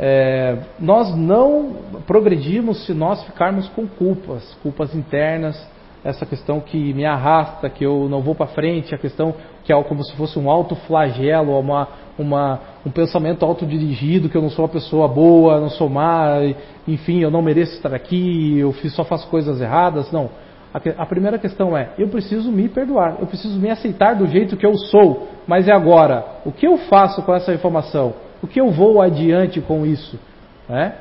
É, 0.00 0.56
nós 0.78 1.12
não 1.16 1.72
progredimos 2.06 2.86
se 2.86 2.94
nós 2.94 3.20
ficarmos 3.24 3.68
com 3.70 3.84
culpas, 3.84 4.56
culpas 4.62 4.94
internas, 4.94 5.60
essa 6.04 6.24
questão 6.24 6.60
que 6.60 6.94
me 6.94 7.04
arrasta, 7.04 7.68
que 7.68 7.84
eu 7.84 8.08
não 8.08 8.20
vou 8.20 8.32
para 8.32 8.46
frente, 8.46 8.94
a 8.94 8.98
questão 8.98 9.34
que 9.64 9.72
é 9.72 9.82
como 9.82 10.04
se 10.04 10.14
fosse 10.14 10.38
um 10.38 10.48
autoflagelo, 10.48 11.58
uma, 11.58 11.88
uma, 12.16 12.60
um 12.86 12.90
pensamento 12.90 13.44
autodirigido, 13.44 14.28
que 14.28 14.36
eu 14.36 14.42
não 14.42 14.50
sou 14.50 14.64
uma 14.64 14.70
pessoa 14.70 15.08
boa, 15.08 15.60
não 15.60 15.68
sou 15.68 15.88
má, 15.88 16.36
enfim, 16.86 17.20
eu 17.20 17.30
não 17.30 17.42
mereço 17.42 17.74
estar 17.74 17.92
aqui, 17.92 18.58
eu 18.58 18.72
só 18.90 19.04
faço 19.04 19.28
coisas 19.28 19.60
erradas. 19.60 20.12
Não. 20.12 20.30
A, 20.72 21.02
a 21.02 21.06
primeira 21.06 21.38
questão 21.38 21.76
é: 21.76 21.90
eu 21.98 22.08
preciso 22.08 22.52
me 22.52 22.68
perdoar, 22.68 23.16
eu 23.20 23.26
preciso 23.26 23.58
me 23.58 23.68
aceitar 23.68 24.14
do 24.14 24.28
jeito 24.28 24.56
que 24.56 24.64
eu 24.64 24.76
sou, 24.76 25.28
mas 25.46 25.66
é 25.66 25.72
agora, 25.72 26.24
o 26.46 26.52
que 26.52 26.66
eu 26.66 26.78
faço 26.78 27.20
com 27.22 27.34
essa 27.34 27.52
informação? 27.52 28.27
O 28.42 28.46
que 28.46 28.60
eu 28.60 28.70
vou 28.70 29.00
adiante 29.00 29.60
com 29.60 29.84
isso? 29.84 30.18
Né? 30.68 30.94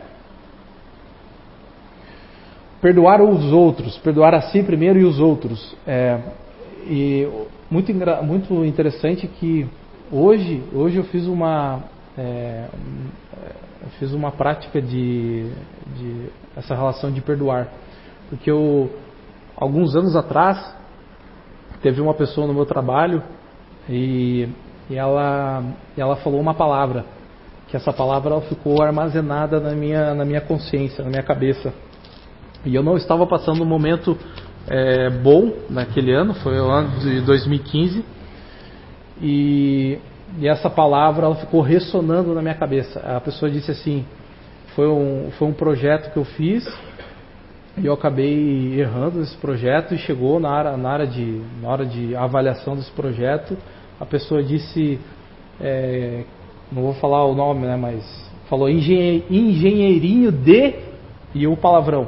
perdoar 2.82 3.22
os 3.22 3.52
outros, 3.52 3.98
perdoar 3.98 4.34
a 4.34 4.42
si 4.42 4.64
primeiro 4.64 5.00
e 5.00 5.04
os 5.04 5.20
outros. 5.20 5.76
É, 5.86 6.20
e 6.86 7.28
muito, 7.70 7.94
muito 8.24 8.66
interessante 8.66 9.28
que 9.28 9.68
hoje, 10.12 10.64
hoje 10.74 10.98
eu 10.98 11.04
fiz 11.06 11.26
uma, 11.26 11.84
é, 12.18 12.68
fiz 14.00 14.14
uma 14.14 14.32
prática 14.32 14.82
de, 14.82 15.50
de 15.98 16.30
essa 16.56 16.76
relação 16.76 17.12
de 17.12 17.22
perdoar, 17.22 17.68
porque 18.30 18.50
eu 18.50 18.90
alguns 19.56 19.96
anos 19.96 20.16
atrás 20.16 20.76
teve 21.82 22.00
uma 22.00 22.14
pessoa 22.14 22.48
no 22.48 22.54
meu 22.54 22.66
trabalho 22.66 23.24
e, 23.90 24.48
e 24.90 24.96
ela, 24.96 25.64
ela 25.98 26.16
falou 26.18 26.40
uma 26.40 26.54
palavra 26.54 27.17
que 27.68 27.76
essa 27.76 27.92
palavra 27.92 28.40
ficou 28.42 28.82
armazenada 28.82 29.60
na 29.60 29.72
minha, 29.72 30.14
na 30.14 30.24
minha 30.24 30.42
consciência, 30.42 31.04
na 31.04 31.10
minha 31.10 31.24
cabeça. 31.24 31.74
E 32.66 32.74
eu 32.74 32.82
não 32.82 32.96
estava 32.96 33.28
passando 33.28 33.62
um 33.62 33.66
momento 33.66 34.18
é, 34.68 35.10
bom 35.10 35.54
naquele 35.70 36.14
ano, 36.14 36.34
foi 36.36 36.60
o 36.60 36.70
ano 36.70 37.00
de 37.00 37.22
2015. 37.22 38.04
E, 39.22 40.00
e, 40.40 40.48
essa 40.48 40.70
palavra 40.70 41.26
ela 41.26 41.36
ficou 41.36 41.62
ressonando 41.62 42.34
na 42.34 42.42
minha 42.42 42.56
cabeça. 42.56 43.00
A 43.00 43.20
pessoa 43.20 43.52
disse 43.52 43.72
assim: 43.72 44.06
foi 44.76 44.88
um, 44.88 45.32
foi 45.38 45.48
um 45.48 45.54
projeto 45.54 46.12
que 46.12 46.18
eu 46.18 46.26
fiz 46.26 46.66
e 47.78 47.86
eu 47.86 47.94
acabei 47.94 48.80
errando 48.80 49.20
nesse 49.20 49.38
projeto 49.38 49.94
e 49.94 49.98
chegou 49.98 50.40
na, 50.40 50.50
área, 50.50 50.78
na, 50.78 50.90
área 50.90 51.08
de, 51.08 51.42
na 51.62 51.70
hora 51.70 51.86
de 51.86 52.16
avaliação 52.16 52.76
desse 52.76 52.92
projeto. 52.92 53.58
A 54.00 54.06
pessoa 54.06 54.42
disse: 54.44 55.00
é, 55.60 56.24
não 56.72 56.84
vou 56.84 56.94
falar 56.94 57.26
o 57.26 57.34
nome, 57.34 57.66
né, 57.66 57.76
mas 57.76 58.04
falou 58.50 58.70
engenheirinho 58.70 60.32
de 60.32 60.76
e 61.34 61.48
o 61.48 61.56
palavrão. 61.56 62.08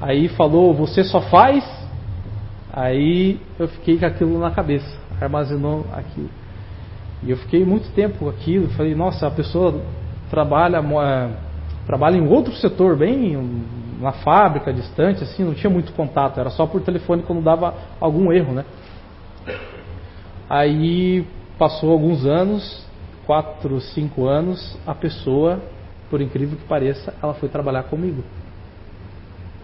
Aí 0.00 0.28
falou, 0.28 0.72
você 0.72 1.04
só 1.04 1.20
faz? 1.20 1.64
Aí 2.72 3.38
eu 3.58 3.68
fiquei 3.68 3.98
com 3.98 4.06
aquilo 4.06 4.38
na 4.38 4.50
cabeça, 4.50 4.98
armazenou 5.20 5.84
aquilo. 5.92 6.30
E 7.22 7.30
eu 7.30 7.36
fiquei 7.36 7.64
muito 7.64 7.90
tempo 7.92 8.18
com 8.18 8.28
aquilo, 8.28 8.68
falei, 8.70 8.94
nossa, 8.94 9.26
a 9.26 9.30
pessoa 9.30 9.82
trabalha, 10.30 10.78
é, 10.78 11.28
trabalha 11.86 12.16
em 12.16 12.26
outro 12.26 12.54
setor, 12.54 12.96
bem 12.96 13.36
na 14.00 14.12
fábrica, 14.12 14.72
distante, 14.72 15.22
assim, 15.22 15.44
não 15.44 15.52
tinha 15.52 15.68
muito 15.68 15.92
contato, 15.92 16.40
era 16.40 16.48
só 16.48 16.66
por 16.66 16.80
telefone 16.80 17.22
quando 17.22 17.42
dava 17.42 17.74
algum 18.00 18.32
erro, 18.32 18.54
né? 18.54 18.64
Aí 20.48 21.26
passou 21.58 21.92
alguns 21.92 22.24
anos, 22.24 22.86
quatro, 23.30 23.80
cinco 23.80 24.26
anos, 24.26 24.76
a 24.84 24.92
pessoa, 24.92 25.62
por 26.10 26.20
incrível 26.20 26.58
que 26.58 26.64
pareça, 26.64 27.14
ela 27.22 27.32
foi 27.32 27.48
trabalhar 27.48 27.84
comigo. 27.84 28.24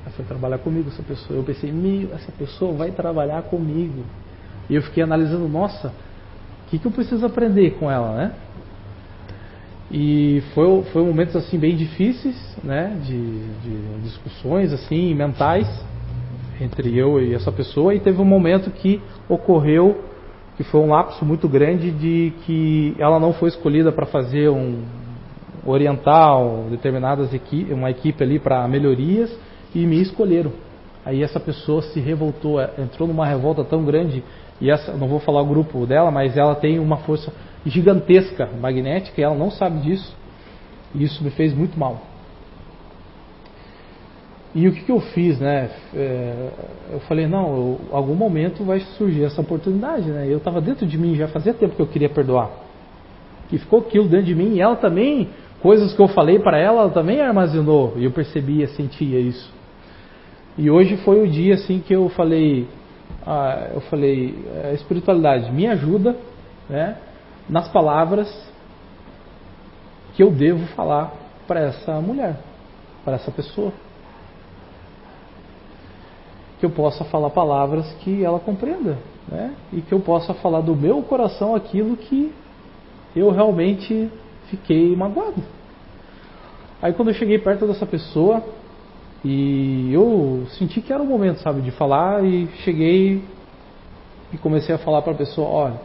Ela 0.04 0.14
foi 0.14 0.24
trabalhar 0.24 0.58
comigo, 0.58 0.88
essa 0.88 1.02
pessoa. 1.02 1.36
Eu 1.36 1.42
pensei, 1.42 1.72
meu, 1.72 2.14
essa 2.14 2.30
pessoa 2.30 2.72
vai 2.74 2.92
trabalhar 2.92 3.42
comigo. 3.42 4.04
E 4.70 4.76
eu 4.76 4.82
fiquei 4.82 5.02
analisando, 5.02 5.48
nossa, 5.48 5.88
o 5.88 6.70
que, 6.70 6.78
que 6.78 6.86
eu 6.86 6.92
preciso 6.92 7.26
aprender 7.26 7.72
com 7.72 7.90
ela, 7.90 8.14
né? 8.14 8.32
E 9.90 10.44
foi, 10.54 10.84
foi 10.92 11.04
momentos 11.04 11.34
assim 11.34 11.58
bem 11.58 11.74
difíceis, 11.74 12.36
né? 12.62 12.96
De, 13.02 13.48
de 13.62 14.00
discussões 14.04 14.72
assim 14.72 15.12
mentais 15.12 15.66
entre 16.60 16.96
eu 16.96 17.20
e 17.20 17.34
essa 17.34 17.50
pessoa. 17.50 17.92
E 17.92 17.98
teve 17.98 18.22
um 18.22 18.24
momento 18.24 18.70
que 18.70 19.02
ocorreu 19.28 20.04
que 20.56 20.64
foi 20.64 20.80
um 20.80 20.90
lapso 20.90 21.24
muito 21.24 21.48
grande 21.48 21.90
de 21.90 22.32
que 22.44 22.94
ela 22.98 23.20
não 23.20 23.32
foi 23.32 23.48
escolhida 23.48 23.92
para 23.92 24.06
fazer 24.06 24.48
um 24.48 24.84
orientar 25.64 26.40
determinadas 26.70 27.34
equipe, 27.34 27.72
uma 27.72 27.90
equipe 27.90 28.22
ali 28.22 28.38
para 28.38 28.66
melhorias 28.68 29.36
e 29.74 29.84
me 29.84 30.00
escolheram. 30.00 30.52
Aí 31.04 31.22
essa 31.22 31.38
pessoa 31.38 31.82
se 31.82 32.00
revoltou, 32.00 32.60
é, 32.60 32.70
entrou 32.78 33.06
numa 33.06 33.26
revolta 33.26 33.62
tão 33.62 33.84
grande, 33.84 34.24
e 34.60 34.70
essa, 34.70 34.92
não 34.92 35.06
vou 35.06 35.20
falar 35.20 35.42
o 35.42 35.46
grupo 35.46 35.86
dela, 35.86 36.10
mas 36.10 36.36
ela 36.36 36.54
tem 36.54 36.78
uma 36.78 36.96
força 36.98 37.32
gigantesca 37.64 38.48
magnética 38.60 39.20
e 39.20 39.24
ela 39.24 39.34
não 39.34 39.50
sabe 39.50 39.80
disso. 39.80 40.16
E 40.94 41.04
isso 41.04 41.22
me 41.22 41.30
fez 41.30 41.52
muito 41.52 41.78
mal. 41.78 42.00
E 44.56 44.66
o 44.66 44.72
que, 44.72 44.84
que 44.84 44.90
eu 44.90 45.00
fiz, 45.00 45.38
né? 45.38 45.68
É, 45.94 46.48
eu 46.94 47.00
falei, 47.00 47.26
não, 47.26 47.54
eu, 47.54 47.80
algum 47.92 48.14
momento 48.14 48.64
vai 48.64 48.80
surgir 48.96 49.22
essa 49.22 49.42
oportunidade, 49.42 50.08
né? 50.08 50.26
Eu 50.26 50.38
estava 50.38 50.62
dentro 50.62 50.86
de 50.86 50.96
mim, 50.96 51.14
já 51.14 51.28
fazia 51.28 51.52
tempo 51.52 51.76
que 51.76 51.82
eu 51.82 51.86
queria 51.86 52.08
perdoar. 52.08 52.48
E 53.52 53.58
ficou 53.58 53.80
aquilo 53.80 54.08
dentro 54.08 54.24
de 54.24 54.34
mim, 54.34 54.54
e 54.54 54.62
ela 54.62 54.74
também, 54.74 55.28
coisas 55.60 55.92
que 55.92 56.00
eu 56.00 56.08
falei 56.08 56.38
para 56.38 56.58
ela, 56.58 56.80
ela 56.80 56.90
também 56.90 57.20
armazenou, 57.20 57.92
e 57.96 58.06
eu 58.06 58.10
percebia, 58.12 58.66
sentia 58.68 59.20
isso. 59.20 59.52
E 60.56 60.70
hoje 60.70 60.96
foi 61.04 61.22
o 61.22 61.28
dia 61.28 61.52
assim 61.52 61.78
que 61.78 61.94
eu 61.94 62.08
falei, 62.08 62.66
ah, 63.26 63.72
eu 63.74 63.82
falei, 63.82 64.42
a 64.64 64.72
espiritualidade 64.72 65.52
me 65.52 65.66
ajuda, 65.66 66.16
né, 66.66 66.96
nas 67.46 67.68
palavras 67.68 68.26
que 70.14 70.22
eu 70.22 70.30
devo 70.30 70.64
falar 70.68 71.12
para 71.46 71.60
essa 71.60 72.00
mulher, 72.00 72.36
para 73.04 73.16
essa 73.16 73.30
pessoa. 73.30 73.70
Que 76.58 76.66
eu 76.66 76.70
possa 76.70 77.04
falar 77.04 77.30
palavras 77.30 77.92
que 78.00 78.24
ela 78.24 78.40
compreenda, 78.40 78.98
né? 79.28 79.54
E 79.72 79.82
que 79.82 79.92
eu 79.92 80.00
possa 80.00 80.32
falar 80.34 80.60
do 80.60 80.74
meu 80.74 81.02
coração 81.02 81.54
aquilo 81.54 81.96
que 81.96 82.32
eu 83.14 83.30
realmente 83.30 84.10
fiquei 84.48 84.94
magoado. 84.96 85.42
Aí 86.80 86.92
quando 86.92 87.08
eu 87.08 87.14
cheguei 87.14 87.38
perto 87.38 87.66
dessa 87.66 87.84
pessoa, 87.86 88.42
e 89.24 89.92
eu 89.92 90.46
senti 90.50 90.80
que 90.80 90.92
era 90.92 91.02
o 91.02 91.06
momento, 91.06 91.40
sabe, 91.40 91.60
de 91.60 91.70
falar 91.70 92.24
e 92.24 92.46
cheguei 92.64 93.24
e 94.32 94.38
comecei 94.38 94.74
a 94.74 94.78
falar 94.78 95.02
para 95.02 95.12
a 95.12 95.16
pessoa, 95.16 95.48
olha, 95.48 95.80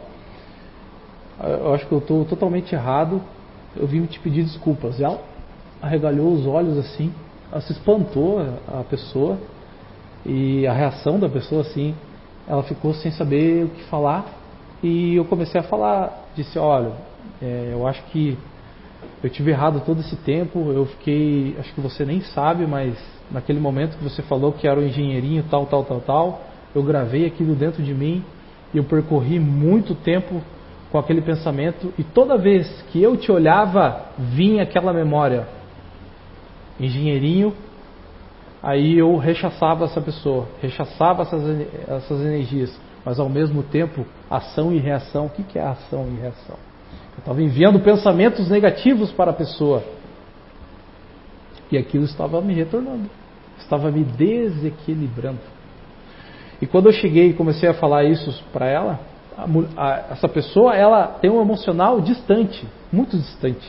eu 1.60 1.74
acho 1.74 1.86
que 1.86 1.92
eu 1.92 1.98
estou 1.98 2.24
totalmente 2.24 2.74
errado, 2.74 3.20
eu 3.76 3.86
vim 3.86 4.04
te 4.06 4.20
pedir 4.20 4.44
desculpas. 4.44 5.00
E 5.00 5.04
ela 5.04 5.20
arregalhou 5.80 6.32
os 6.32 6.46
olhos 6.46 6.78
assim, 6.78 7.12
ela 7.50 7.60
se 7.60 7.72
espantou 7.72 8.40
a 8.68 8.84
pessoa 8.84 9.38
e 10.24 10.66
a 10.66 10.72
reação 10.72 11.18
da 11.18 11.28
pessoa 11.28 11.62
assim, 11.62 11.94
ela 12.46 12.62
ficou 12.62 12.94
sem 12.94 13.10
saber 13.12 13.64
o 13.64 13.68
que 13.68 13.82
falar 13.84 14.24
e 14.82 15.16
eu 15.16 15.24
comecei 15.24 15.60
a 15.60 15.64
falar, 15.64 16.28
disse, 16.34 16.58
olha, 16.58 16.92
é, 17.40 17.70
eu 17.72 17.86
acho 17.86 18.02
que 18.04 18.36
Eu 19.22 19.30
tive 19.30 19.52
errado 19.52 19.80
todo 19.86 20.00
esse 20.00 20.16
tempo, 20.16 20.72
eu 20.72 20.84
fiquei, 20.86 21.54
acho 21.58 21.72
que 21.74 21.80
você 21.80 22.04
nem 22.04 22.20
sabe, 22.20 22.66
mas 22.66 22.94
naquele 23.30 23.60
momento 23.60 23.96
que 23.96 24.02
você 24.02 24.20
falou 24.22 24.52
que 24.52 24.66
era 24.66 24.80
o 24.80 24.84
engenheirinho 24.84 25.44
tal, 25.48 25.66
tal, 25.66 25.84
tal, 25.84 26.00
tal, 26.00 26.42
eu 26.74 26.82
gravei 26.82 27.24
aquilo 27.24 27.54
dentro 27.54 27.82
de 27.82 27.94
mim 27.94 28.24
e 28.74 28.78
eu 28.78 28.84
percorri 28.84 29.38
muito 29.38 29.94
tempo 29.94 30.42
com 30.90 30.98
aquele 30.98 31.22
pensamento 31.22 31.92
e 31.96 32.02
toda 32.02 32.36
vez 32.36 32.82
que 32.90 33.00
eu 33.00 33.16
te 33.16 33.30
olhava, 33.30 34.06
vinha 34.18 34.64
aquela 34.64 34.92
memória. 34.92 35.46
Engenheirinho, 36.80 37.54
aí 38.62 38.98
eu 38.98 39.16
rechaçava 39.16 39.84
essa 39.84 40.00
pessoa, 40.00 40.46
rechaçava 40.60 41.22
essas, 41.22 41.42
essas 41.88 42.20
energias, 42.20 42.78
mas 43.04 43.18
ao 43.18 43.28
mesmo 43.28 43.62
tempo, 43.62 44.06
ação 44.30 44.72
e 44.72 44.78
reação. 44.78 45.26
O 45.26 45.30
que 45.30 45.58
é 45.58 45.62
ação 45.62 46.06
e 46.08 46.20
reação? 46.20 46.56
Eu 47.14 47.18
estava 47.18 47.42
enviando 47.42 47.80
pensamentos 47.80 48.48
negativos 48.48 49.10
para 49.12 49.32
a 49.32 49.34
pessoa. 49.34 49.82
E 51.70 51.76
aquilo 51.76 52.04
estava 52.04 52.40
me 52.40 52.54
retornando. 52.54 53.10
Estava 53.58 53.90
me 53.90 54.04
desequilibrando. 54.04 55.40
E 56.60 56.66
quando 56.66 56.86
eu 56.86 56.92
cheguei 56.92 57.30
e 57.30 57.32
comecei 57.32 57.68
a 57.68 57.74
falar 57.74 58.04
isso 58.04 58.44
para 58.52 58.68
ela, 58.68 59.00
a, 59.36 59.46
a, 59.76 59.96
essa 60.12 60.28
pessoa 60.28 60.74
ela 60.76 61.08
tem 61.20 61.30
um 61.30 61.40
emocional 61.40 62.00
distante, 62.00 62.66
muito 62.92 63.16
distante. 63.16 63.68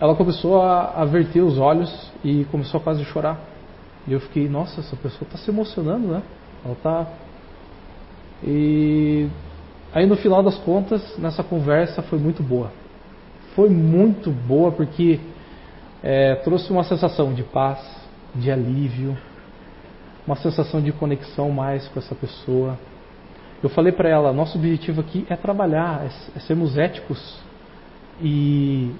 Ela 0.00 0.14
começou 0.14 0.60
a, 0.60 1.02
a 1.02 1.04
verter 1.04 1.40
os 1.40 1.58
olhos 1.58 2.12
e 2.22 2.44
começou 2.46 2.80
a 2.80 2.82
quase 2.82 3.04
chorar. 3.04 3.38
E 4.06 4.12
eu 4.12 4.20
fiquei, 4.20 4.48
nossa, 4.48 4.80
essa 4.80 4.94
pessoa 4.96 5.22
está 5.22 5.38
se 5.38 5.50
emocionando, 5.50 6.08
né? 6.08 6.22
Ela 6.64 6.74
está. 6.74 7.06
E 8.44 9.28
Aí 9.96 10.04
no 10.04 10.14
final 10.14 10.42
das 10.42 10.58
contas, 10.58 11.16
nessa 11.16 11.42
conversa 11.42 12.02
foi 12.02 12.18
muito 12.18 12.42
boa. 12.42 12.70
Foi 13.54 13.70
muito 13.70 14.30
boa 14.30 14.70
porque 14.70 15.18
é, 16.02 16.34
trouxe 16.34 16.70
uma 16.70 16.84
sensação 16.84 17.32
de 17.32 17.42
paz, 17.42 17.78
de 18.34 18.50
alívio, 18.50 19.16
uma 20.26 20.36
sensação 20.36 20.82
de 20.82 20.92
conexão 20.92 21.50
mais 21.50 21.88
com 21.88 21.98
essa 21.98 22.14
pessoa. 22.14 22.78
Eu 23.62 23.70
falei 23.70 23.90
para 23.90 24.06
ela, 24.06 24.34
nosso 24.34 24.58
objetivo 24.58 25.00
aqui 25.00 25.26
é 25.30 25.34
trabalhar, 25.34 26.04
é, 26.04 26.36
é 26.36 26.40
sermos 26.40 26.76
éticos 26.76 27.38
e 28.20 28.90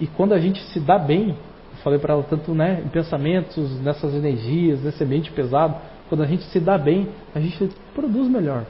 e 0.00 0.06
quando 0.06 0.32
a 0.32 0.38
gente 0.38 0.60
se 0.72 0.80
dá 0.80 0.98
bem, 0.98 1.30
eu 1.30 1.78
falei 1.82 1.98
para 1.98 2.14
ela 2.14 2.22
tanto 2.22 2.54
né, 2.54 2.82
em 2.84 2.88
pensamentos, 2.88 3.80
nessas 3.80 4.14
energias, 4.14 4.82
nesse 4.82 5.02
ambiente 5.02 5.30
pesado, 5.32 5.76
quando 6.08 6.22
a 6.22 6.26
gente 6.26 6.44
se 6.44 6.60
dá 6.60 6.78
bem, 6.78 7.08
a 7.34 7.40
gente 7.40 7.70
produz 7.94 8.28
melhor. 8.28 8.64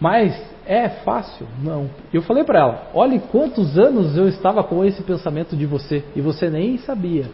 Mas 0.00 0.34
é 0.66 0.88
fácil? 0.88 1.46
Não. 1.62 1.88
Eu 2.12 2.22
falei 2.22 2.44
para 2.44 2.58
ela: 2.58 2.90
olhe 2.94 3.20
quantos 3.20 3.78
anos 3.78 4.16
eu 4.16 4.28
estava 4.28 4.64
com 4.64 4.84
esse 4.84 5.02
pensamento 5.02 5.56
de 5.56 5.66
você 5.66 6.04
e 6.16 6.20
você 6.20 6.48
nem 6.50 6.78
sabia. 6.78 7.26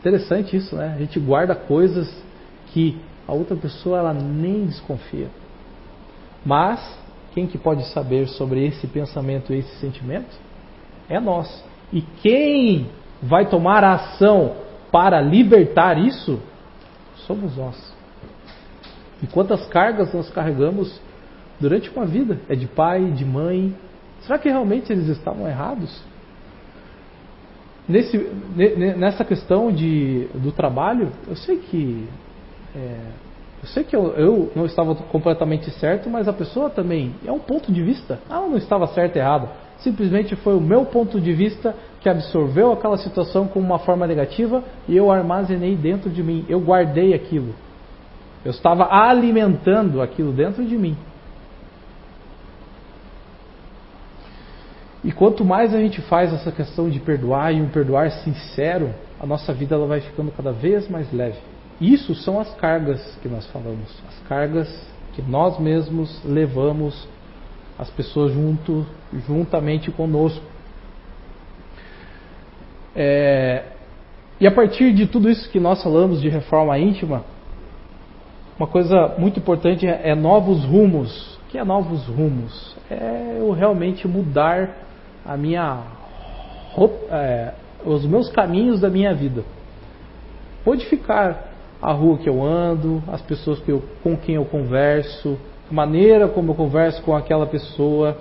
Interessante 0.00 0.56
isso, 0.56 0.76
né? 0.76 0.94
A 0.94 0.98
gente 0.98 1.18
guarda 1.18 1.54
coisas 1.54 2.08
que 2.68 2.96
a 3.26 3.32
outra 3.32 3.56
pessoa 3.56 3.98
ela 3.98 4.14
nem 4.14 4.66
desconfia. 4.66 5.28
Mas 6.44 6.80
quem 7.38 7.46
que 7.46 7.56
pode 7.56 7.84
saber 7.92 8.26
sobre 8.26 8.66
esse 8.66 8.88
pensamento 8.88 9.54
e 9.54 9.58
esse 9.58 9.76
sentimento? 9.76 10.36
É 11.08 11.20
nós. 11.20 11.64
E 11.92 12.02
quem 12.20 12.88
vai 13.22 13.46
tomar 13.46 13.84
a 13.84 13.94
ação 13.94 14.56
para 14.90 15.20
libertar 15.20 15.96
isso? 15.96 16.40
Somos 17.28 17.56
nós. 17.56 17.94
E 19.22 19.26
quantas 19.28 19.64
cargas 19.66 20.12
nós 20.12 20.28
carregamos 20.30 21.00
durante 21.60 21.88
uma 21.90 22.04
vida? 22.04 22.40
É 22.48 22.56
de 22.56 22.66
pai, 22.66 23.04
de 23.12 23.24
mãe. 23.24 23.72
Será 24.22 24.36
que 24.36 24.48
realmente 24.48 24.92
eles 24.92 25.06
estavam 25.06 25.46
errados? 25.46 26.02
Nesse, 27.88 28.18
nessa 28.96 29.24
questão 29.24 29.70
de, 29.70 30.28
do 30.34 30.50
trabalho, 30.50 31.12
eu 31.28 31.36
sei 31.36 31.58
que 31.58 32.04
é, 32.74 32.98
eu 33.60 33.68
sei 33.68 33.82
que 33.82 33.96
eu, 33.96 34.12
eu, 34.12 34.52
não 34.54 34.66
estava 34.66 34.94
completamente 34.94 35.70
certo, 35.72 36.08
mas 36.08 36.28
a 36.28 36.32
pessoa 36.32 36.70
também 36.70 37.14
é 37.26 37.32
um 37.32 37.40
ponto 37.40 37.72
de 37.72 37.82
vista. 37.82 38.20
Ela 38.30 38.46
não 38.46 38.56
estava 38.56 38.86
certa 38.88 39.18
e 39.18 39.20
errada. 39.20 39.48
Simplesmente 39.78 40.36
foi 40.36 40.54
o 40.56 40.60
meu 40.60 40.84
ponto 40.86 41.20
de 41.20 41.32
vista 41.32 41.74
que 42.00 42.08
absorveu 42.08 42.72
aquela 42.72 42.96
situação 42.96 43.48
como 43.48 43.66
uma 43.66 43.78
forma 43.78 44.06
negativa 44.06 44.62
e 44.88 44.96
eu 44.96 45.10
armazenei 45.10 45.74
dentro 45.74 46.08
de 46.08 46.22
mim. 46.22 46.44
Eu 46.48 46.60
guardei 46.60 47.14
aquilo. 47.14 47.52
Eu 48.44 48.52
estava 48.52 48.88
alimentando 48.92 50.00
aquilo 50.00 50.32
dentro 50.32 50.64
de 50.64 50.76
mim. 50.78 50.96
E 55.02 55.10
quanto 55.10 55.44
mais 55.44 55.74
a 55.74 55.78
gente 55.78 56.00
faz 56.02 56.32
essa 56.32 56.52
questão 56.52 56.88
de 56.88 57.00
perdoar 57.00 57.52
e 57.52 57.60
um 57.60 57.68
perdoar 57.68 58.10
sincero, 58.10 58.90
a 59.20 59.26
nossa 59.26 59.52
vida 59.52 59.74
ela 59.74 59.86
vai 59.86 60.00
ficando 60.00 60.30
cada 60.30 60.52
vez 60.52 60.88
mais 60.88 61.12
leve. 61.12 61.38
Isso 61.80 62.14
são 62.14 62.40
as 62.40 62.52
cargas 62.56 63.00
que 63.22 63.28
nós 63.28 63.46
falamos, 63.52 64.02
as 64.08 64.28
cargas 64.28 64.68
que 65.14 65.22
nós 65.22 65.58
mesmos 65.58 66.22
levamos 66.24 67.08
as 67.78 67.88
pessoas 67.90 68.32
junto, 68.32 68.84
juntamente 69.26 69.90
conosco. 69.92 70.44
É, 72.96 73.64
e 74.40 74.46
a 74.46 74.50
partir 74.50 74.92
de 74.92 75.06
tudo 75.06 75.30
isso 75.30 75.48
que 75.50 75.60
nós 75.60 75.82
falamos 75.82 76.20
de 76.20 76.28
reforma 76.28 76.76
íntima, 76.78 77.24
uma 78.58 78.66
coisa 78.66 79.14
muito 79.16 79.38
importante 79.38 79.86
é, 79.86 80.10
é 80.10 80.14
novos 80.16 80.64
rumos. 80.64 81.36
O 81.36 81.50
que 81.50 81.58
é 81.58 81.64
novos 81.64 82.06
rumos? 82.06 82.76
É 82.90 83.36
eu 83.38 83.52
realmente 83.52 84.06
mudar 84.08 84.76
a 85.24 85.36
minha 85.36 85.82
é, 87.10 87.54
os 87.84 88.04
meus 88.04 88.28
caminhos 88.30 88.80
da 88.80 88.90
minha 88.90 89.14
vida. 89.14 89.44
Modificar 90.66 91.47
a 91.80 91.92
rua 91.92 92.18
que 92.18 92.28
eu 92.28 92.44
ando, 92.44 93.02
as 93.08 93.22
pessoas 93.22 93.60
que 93.60 93.70
eu, 93.70 93.82
com 94.02 94.16
quem 94.16 94.34
eu 94.34 94.44
converso, 94.44 95.38
a 95.70 95.74
maneira 95.74 96.28
como 96.28 96.52
eu 96.52 96.54
converso 96.54 97.02
com 97.02 97.14
aquela 97.14 97.46
pessoa, 97.46 98.16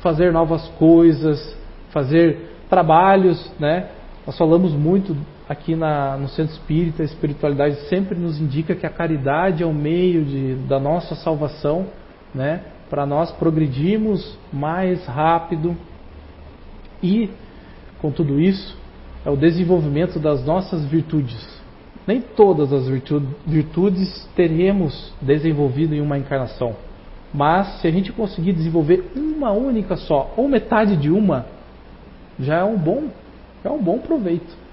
fazer 0.00 0.32
novas 0.32 0.66
coisas, 0.78 1.56
fazer 1.90 2.50
trabalhos, 2.68 3.52
né? 3.58 3.88
Nós 4.26 4.36
falamos 4.36 4.72
muito 4.72 5.16
aqui 5.48 5.76
na, 5.76 6.16
no 6.16 6.28
Centro 6.28 6.54
Espírita, 6.54 7.02
a 7.02 7.06
espiritualidade 7.06 7.76
sempre 7.88 8.18
nos 8.18 8.40
indica 8.40 8.74
que 8.74 8.84
a 8.84 8.90
caridade 8.90 9.62
é 9.62 9.66
o 9.66 9.72
meio 9.72 10.24
de, 10.24 10.54
da 10.66 10.80
nossa 10.80 11.14
salvação, 11.14 11.86
né? 12.34 12.62
Para 12.90 13.06
nós 13.06 13.30
progredirmos 13.32 14.36
mais 14.52 15.04
rápido 15.06 15.76
e, 17.02 17.30
com 18.00 18.10
tudo 18.10 18.40
isso, 18.40 18.76
é 19.24 19.30
o 19.30 19.36
desenvolvimento 19.36 20.18
das 20.18 20.44
nossas 20.44 20.84
virtudes. 20.86 21.55
Nem 22.06 22.20
todas 22.20 22.72
as 22.72 22.86
virtudes 23.46 24.28
teremos 24.36 25.12
desenvolvido 25.20 25.94
em 25.94 26.00
uma 26.00 26.16
encarnação, 26.16 26.76
mas 27.34 27.80
se 27.80 27.88
a 27.88 27.90
gente 27.90 28.12
conseguir 28.12 28.52
desenvolver 28.52 29.10
uma 29.16 29.50
única 29.50 29.96
só, 29.96 30.32
ou 30.36 30.48
metade 30.48 30.96
de 30.96 31.10
uma, 31.10 31.46
já 32.38 32.58
é 32.58 32.64
um 32.64 32.78
bom, 32.78 33.08
é 33.64 33.70
um 33.70 33.82
bom 33.82 33.98
proveito 33.98 34.66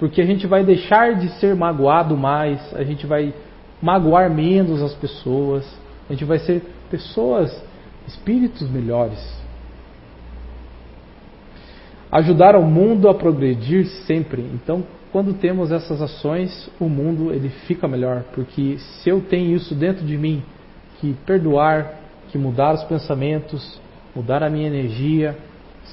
porque 0.00 0.22
a 0.22 0.24
gente 0.24 0.46
vai 0.46 0.64
deixar 0.64 1.14
de 1.14 1.28
ser 1.38 1.54
magoado 1.54 2.16
mais, 2.16 2.74
a 2.74 2.82
gente 2.82 3.06
vai 3.06 3.34
magoar 3.82 4.30
menos 4.30 4.82
as 4.82 4.94
pessoas, 4.94 5.70
a 6.08 6.14
gente 6.14 6.24
vai 6.24 6.38
ser 6.38 6.62
pessoas, 6.90 7.62
espíritos 8.08 8.68
melhores. 8.70 9.20
Ajudar 12.10 12.56
o 12.56 12.62
mundo 12.62 13.10
a 13.10 13.14
progredir 13.14 13.86
sempre. 14.06 14.40
Então, 14.54 14.82
quando 15.12 15.34
temos 15.34 15.72
essas 15.72 16.00
ações, 16.00 16.70
o 16.78 16.88
mundo 16.88 17.32
ele 17.32 17.48
fica 17.66 17.88
melhor, 17.88 18.24
porque 18.34 18.78
se 18.78 19.10
eu 19.10 19.20
tenho 19.20 19.54
isso 19.56 19.74
dentro 19.74 20.04
de 20.04 20.16
mim, 20.16 20.42
que 21.00 21.14
perdoar, 21.26 21.94
que 22.28 22.38
mudar 22.38 22.74
os 22.74 22.84
pensamentos, 22.84 23.80
mudar 24.14 24.42
a 24.42 24.50
minha 24.50 24.68
energia, 24.68 25.36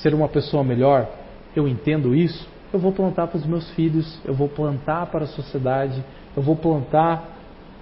ser 0.01 0.13
uma 0.13 0.27
pessoa 0.27 0.63
melhor, 0.63 1.09
eu 1.55 1.67
entendo 1.67 2.13
isso, 2.13 2.47
eu 2.71 2.79
vou 2.79 2.91
plantar 2.91 3.27
para 3.27 3.37
os 3.37 3.45
meus 3.45 3.69
filhos, 3.71 4.19
eu 4.23 4.33
vou 4.33 4.47
plantar 4.47 5.07
para 5.07 5.23
a 5.23 5.27
sociedade, 5.27 6.03
eu 6.35 6.43
vou 6.43 6.55
plantar 6.55 7.37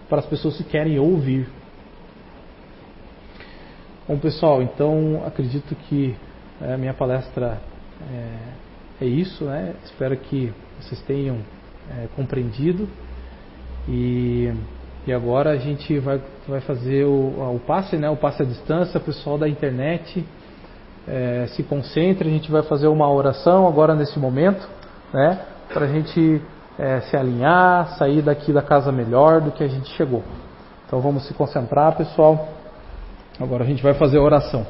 para 0.07 0.19
as 0.19 0.25
pessoas 0.25 0.55
que 0.57 0.63
querem 0.63 0.97
ouvir. 0.99 1.49
Bom, 4.07 4.17
pessoal, 4.17 4.61
então 4.61 5.23
acredito 5.25 5.75
que 5.75 6.15
a 6.61 6.77
minha 6.77 6.93
palestra 6.93 7.59
é, 8.13 8.64
é, 8.99 9.05
isso, 9.05 9.45
né? 9.45 9.75
Espero 9.83 10.15
que 10.17 10.53
vocês 10.79 11.01
tenham 11.01 11.37
é, 11.89 12.07
compreendido. 12.15 12.87
E, 13.87 14.51
e 15.05 15.13
agora 15.13 15.51
a 15.51 15.57
gente 15.57 15.99
vai, 15.99 16.21
vai 16.47 16.61
fazer 16.61 17.05
o, 17.05 17.55
o 17.55 17.59
passe, 17.65 17.97
né? 17.97 18.09
O 18.09 18.17
passe 18.17 18.41
à 18.41 18.45
distância, 18.45 18.99
pessoal 18.99 19.37
da 19.37 19.47
internet 19.47 20.25
é, 21.07 21.45
se 21.47 21.63
concentre, 21.63 22.27
a 22.27 22.31
gente 22.31 22.51
vai 22.51 22.63
fazer 22.63 22.87
uma 22.87 23.11
oração 23.11 23.67
agora 23.67 23.93
nesse 23.93 24.17
momento, 24.17 24.67
né? 25.13 25.39
Para 25.71 25.85
a 25.85 25.87
gente 25.87 26.41
é, 26.79 27.01
se 27.01 27.15
alinhar, 27.15 27.97
sair 27.97 28.21
daqui 28.21 28.51
da 28.51 28.61
casa 28.61 28.91
melhor 28.91 29.41
do 29.41 29.51
que 29.51 29.63
a 29.63 29.67
gente 29.67 29.89
chegou. 29.89 30.23
Então 30.85 30.99
vamos 30.99 31.27
se 31.27 31.33
concentrar, 31.33 31.95
pessoal. 31.95 32.49
Agora 33.39 33.63
a 33.63 33.67
gente 33.67 33.83
vai 33.83 33.93
fazer 33.93 34.17
a 34.17 34.21
oração. 34.21 34.65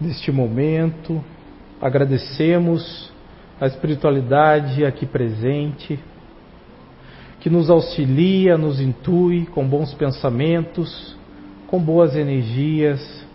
Deste 0.00 0.30
momento, 0.30 1.22
agradecemos 1.80 3.12
a 3.60 3.66
espiritualidade 3.66 4.84
aqui 4.84 5.04
presente, 5.04 5.98
que 7.40 7.50
nos 7.50 7.70
auxilia, 7.70 8.56
nos 8.56 8.80
intui 8.80 9.46
com 9.46 9.66
bons 9.66 9.94
pensamentos, 9.94 11.16
com 11.66 11.80
boas 11.80 12.16
energias, 12.16 13.26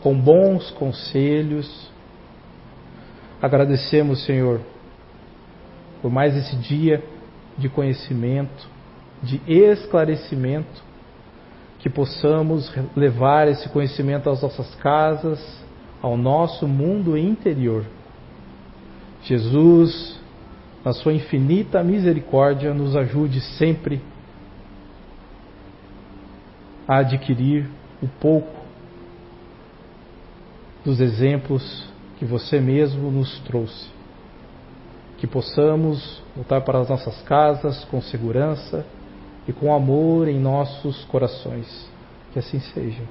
com 0.00 0.14
bons 0.18 0.70
conselhos. 0.72 1.90
Agradecemos, 3.40 4.24
Senhor, 4.24 4.60
por 6.00 6.10
mais 6.10 6.36
esse 6.36 6.56
dia 6.56 7.02
de 7.56 7.68
conhecimento, 7.68 8.68
de 9.22 9.40
esclarecimento, 9.46 10.82
que 11.82 11.90
possamos 11.90 12.72
levar 12.96 13.48
esse 13.48 13.68
conhecimento 13.68 14.30
às 14.30 14.40
nossas 14.40 14.72
casas, 14.76 15.44
ao 16.00 16.16
nosso 16.16 16.68
mundo 16.68 17.18
interior. 17.18 17.84
Jesus, 19.24 20.16
na 20.84 20.92
sua 20.92 21.12
infinita 21.12 21.82
misericórdia, 21.82 22.72
nos 22.72 22.94
ajude 22.94 23.40
sempre 23.40 24.00
a 26.86 26.98
adquirir 26.98 27.68
o 28.00 28.06
pouco 28.06 28.62
dos 30.84 31.00
exemplos 31.00 31.84
que 32.16 32.24
você 32.24 32.60
mesmo 32.60 33.10
nos 33.10 33.40
trouxe. 33.40 33.90
Que 35.18 35.26
possamos 35.26 36.22
voltar 36.36 36.60
para 36.60 36.78
as 36.78 36.88
nossas 36.88 37.20
casas 37.22 37.84
com 37.86 38.00
segurança 38.00 38.86
e 39.46 39.52
com 39.52 39.74
amor 39.74 40.28
em 40.28 40.38
nossos 40.38 41.04
corações. 41.04 41.66
Que 42.32 42.38
assim 42.38 42.60
seja. 42.60 43.02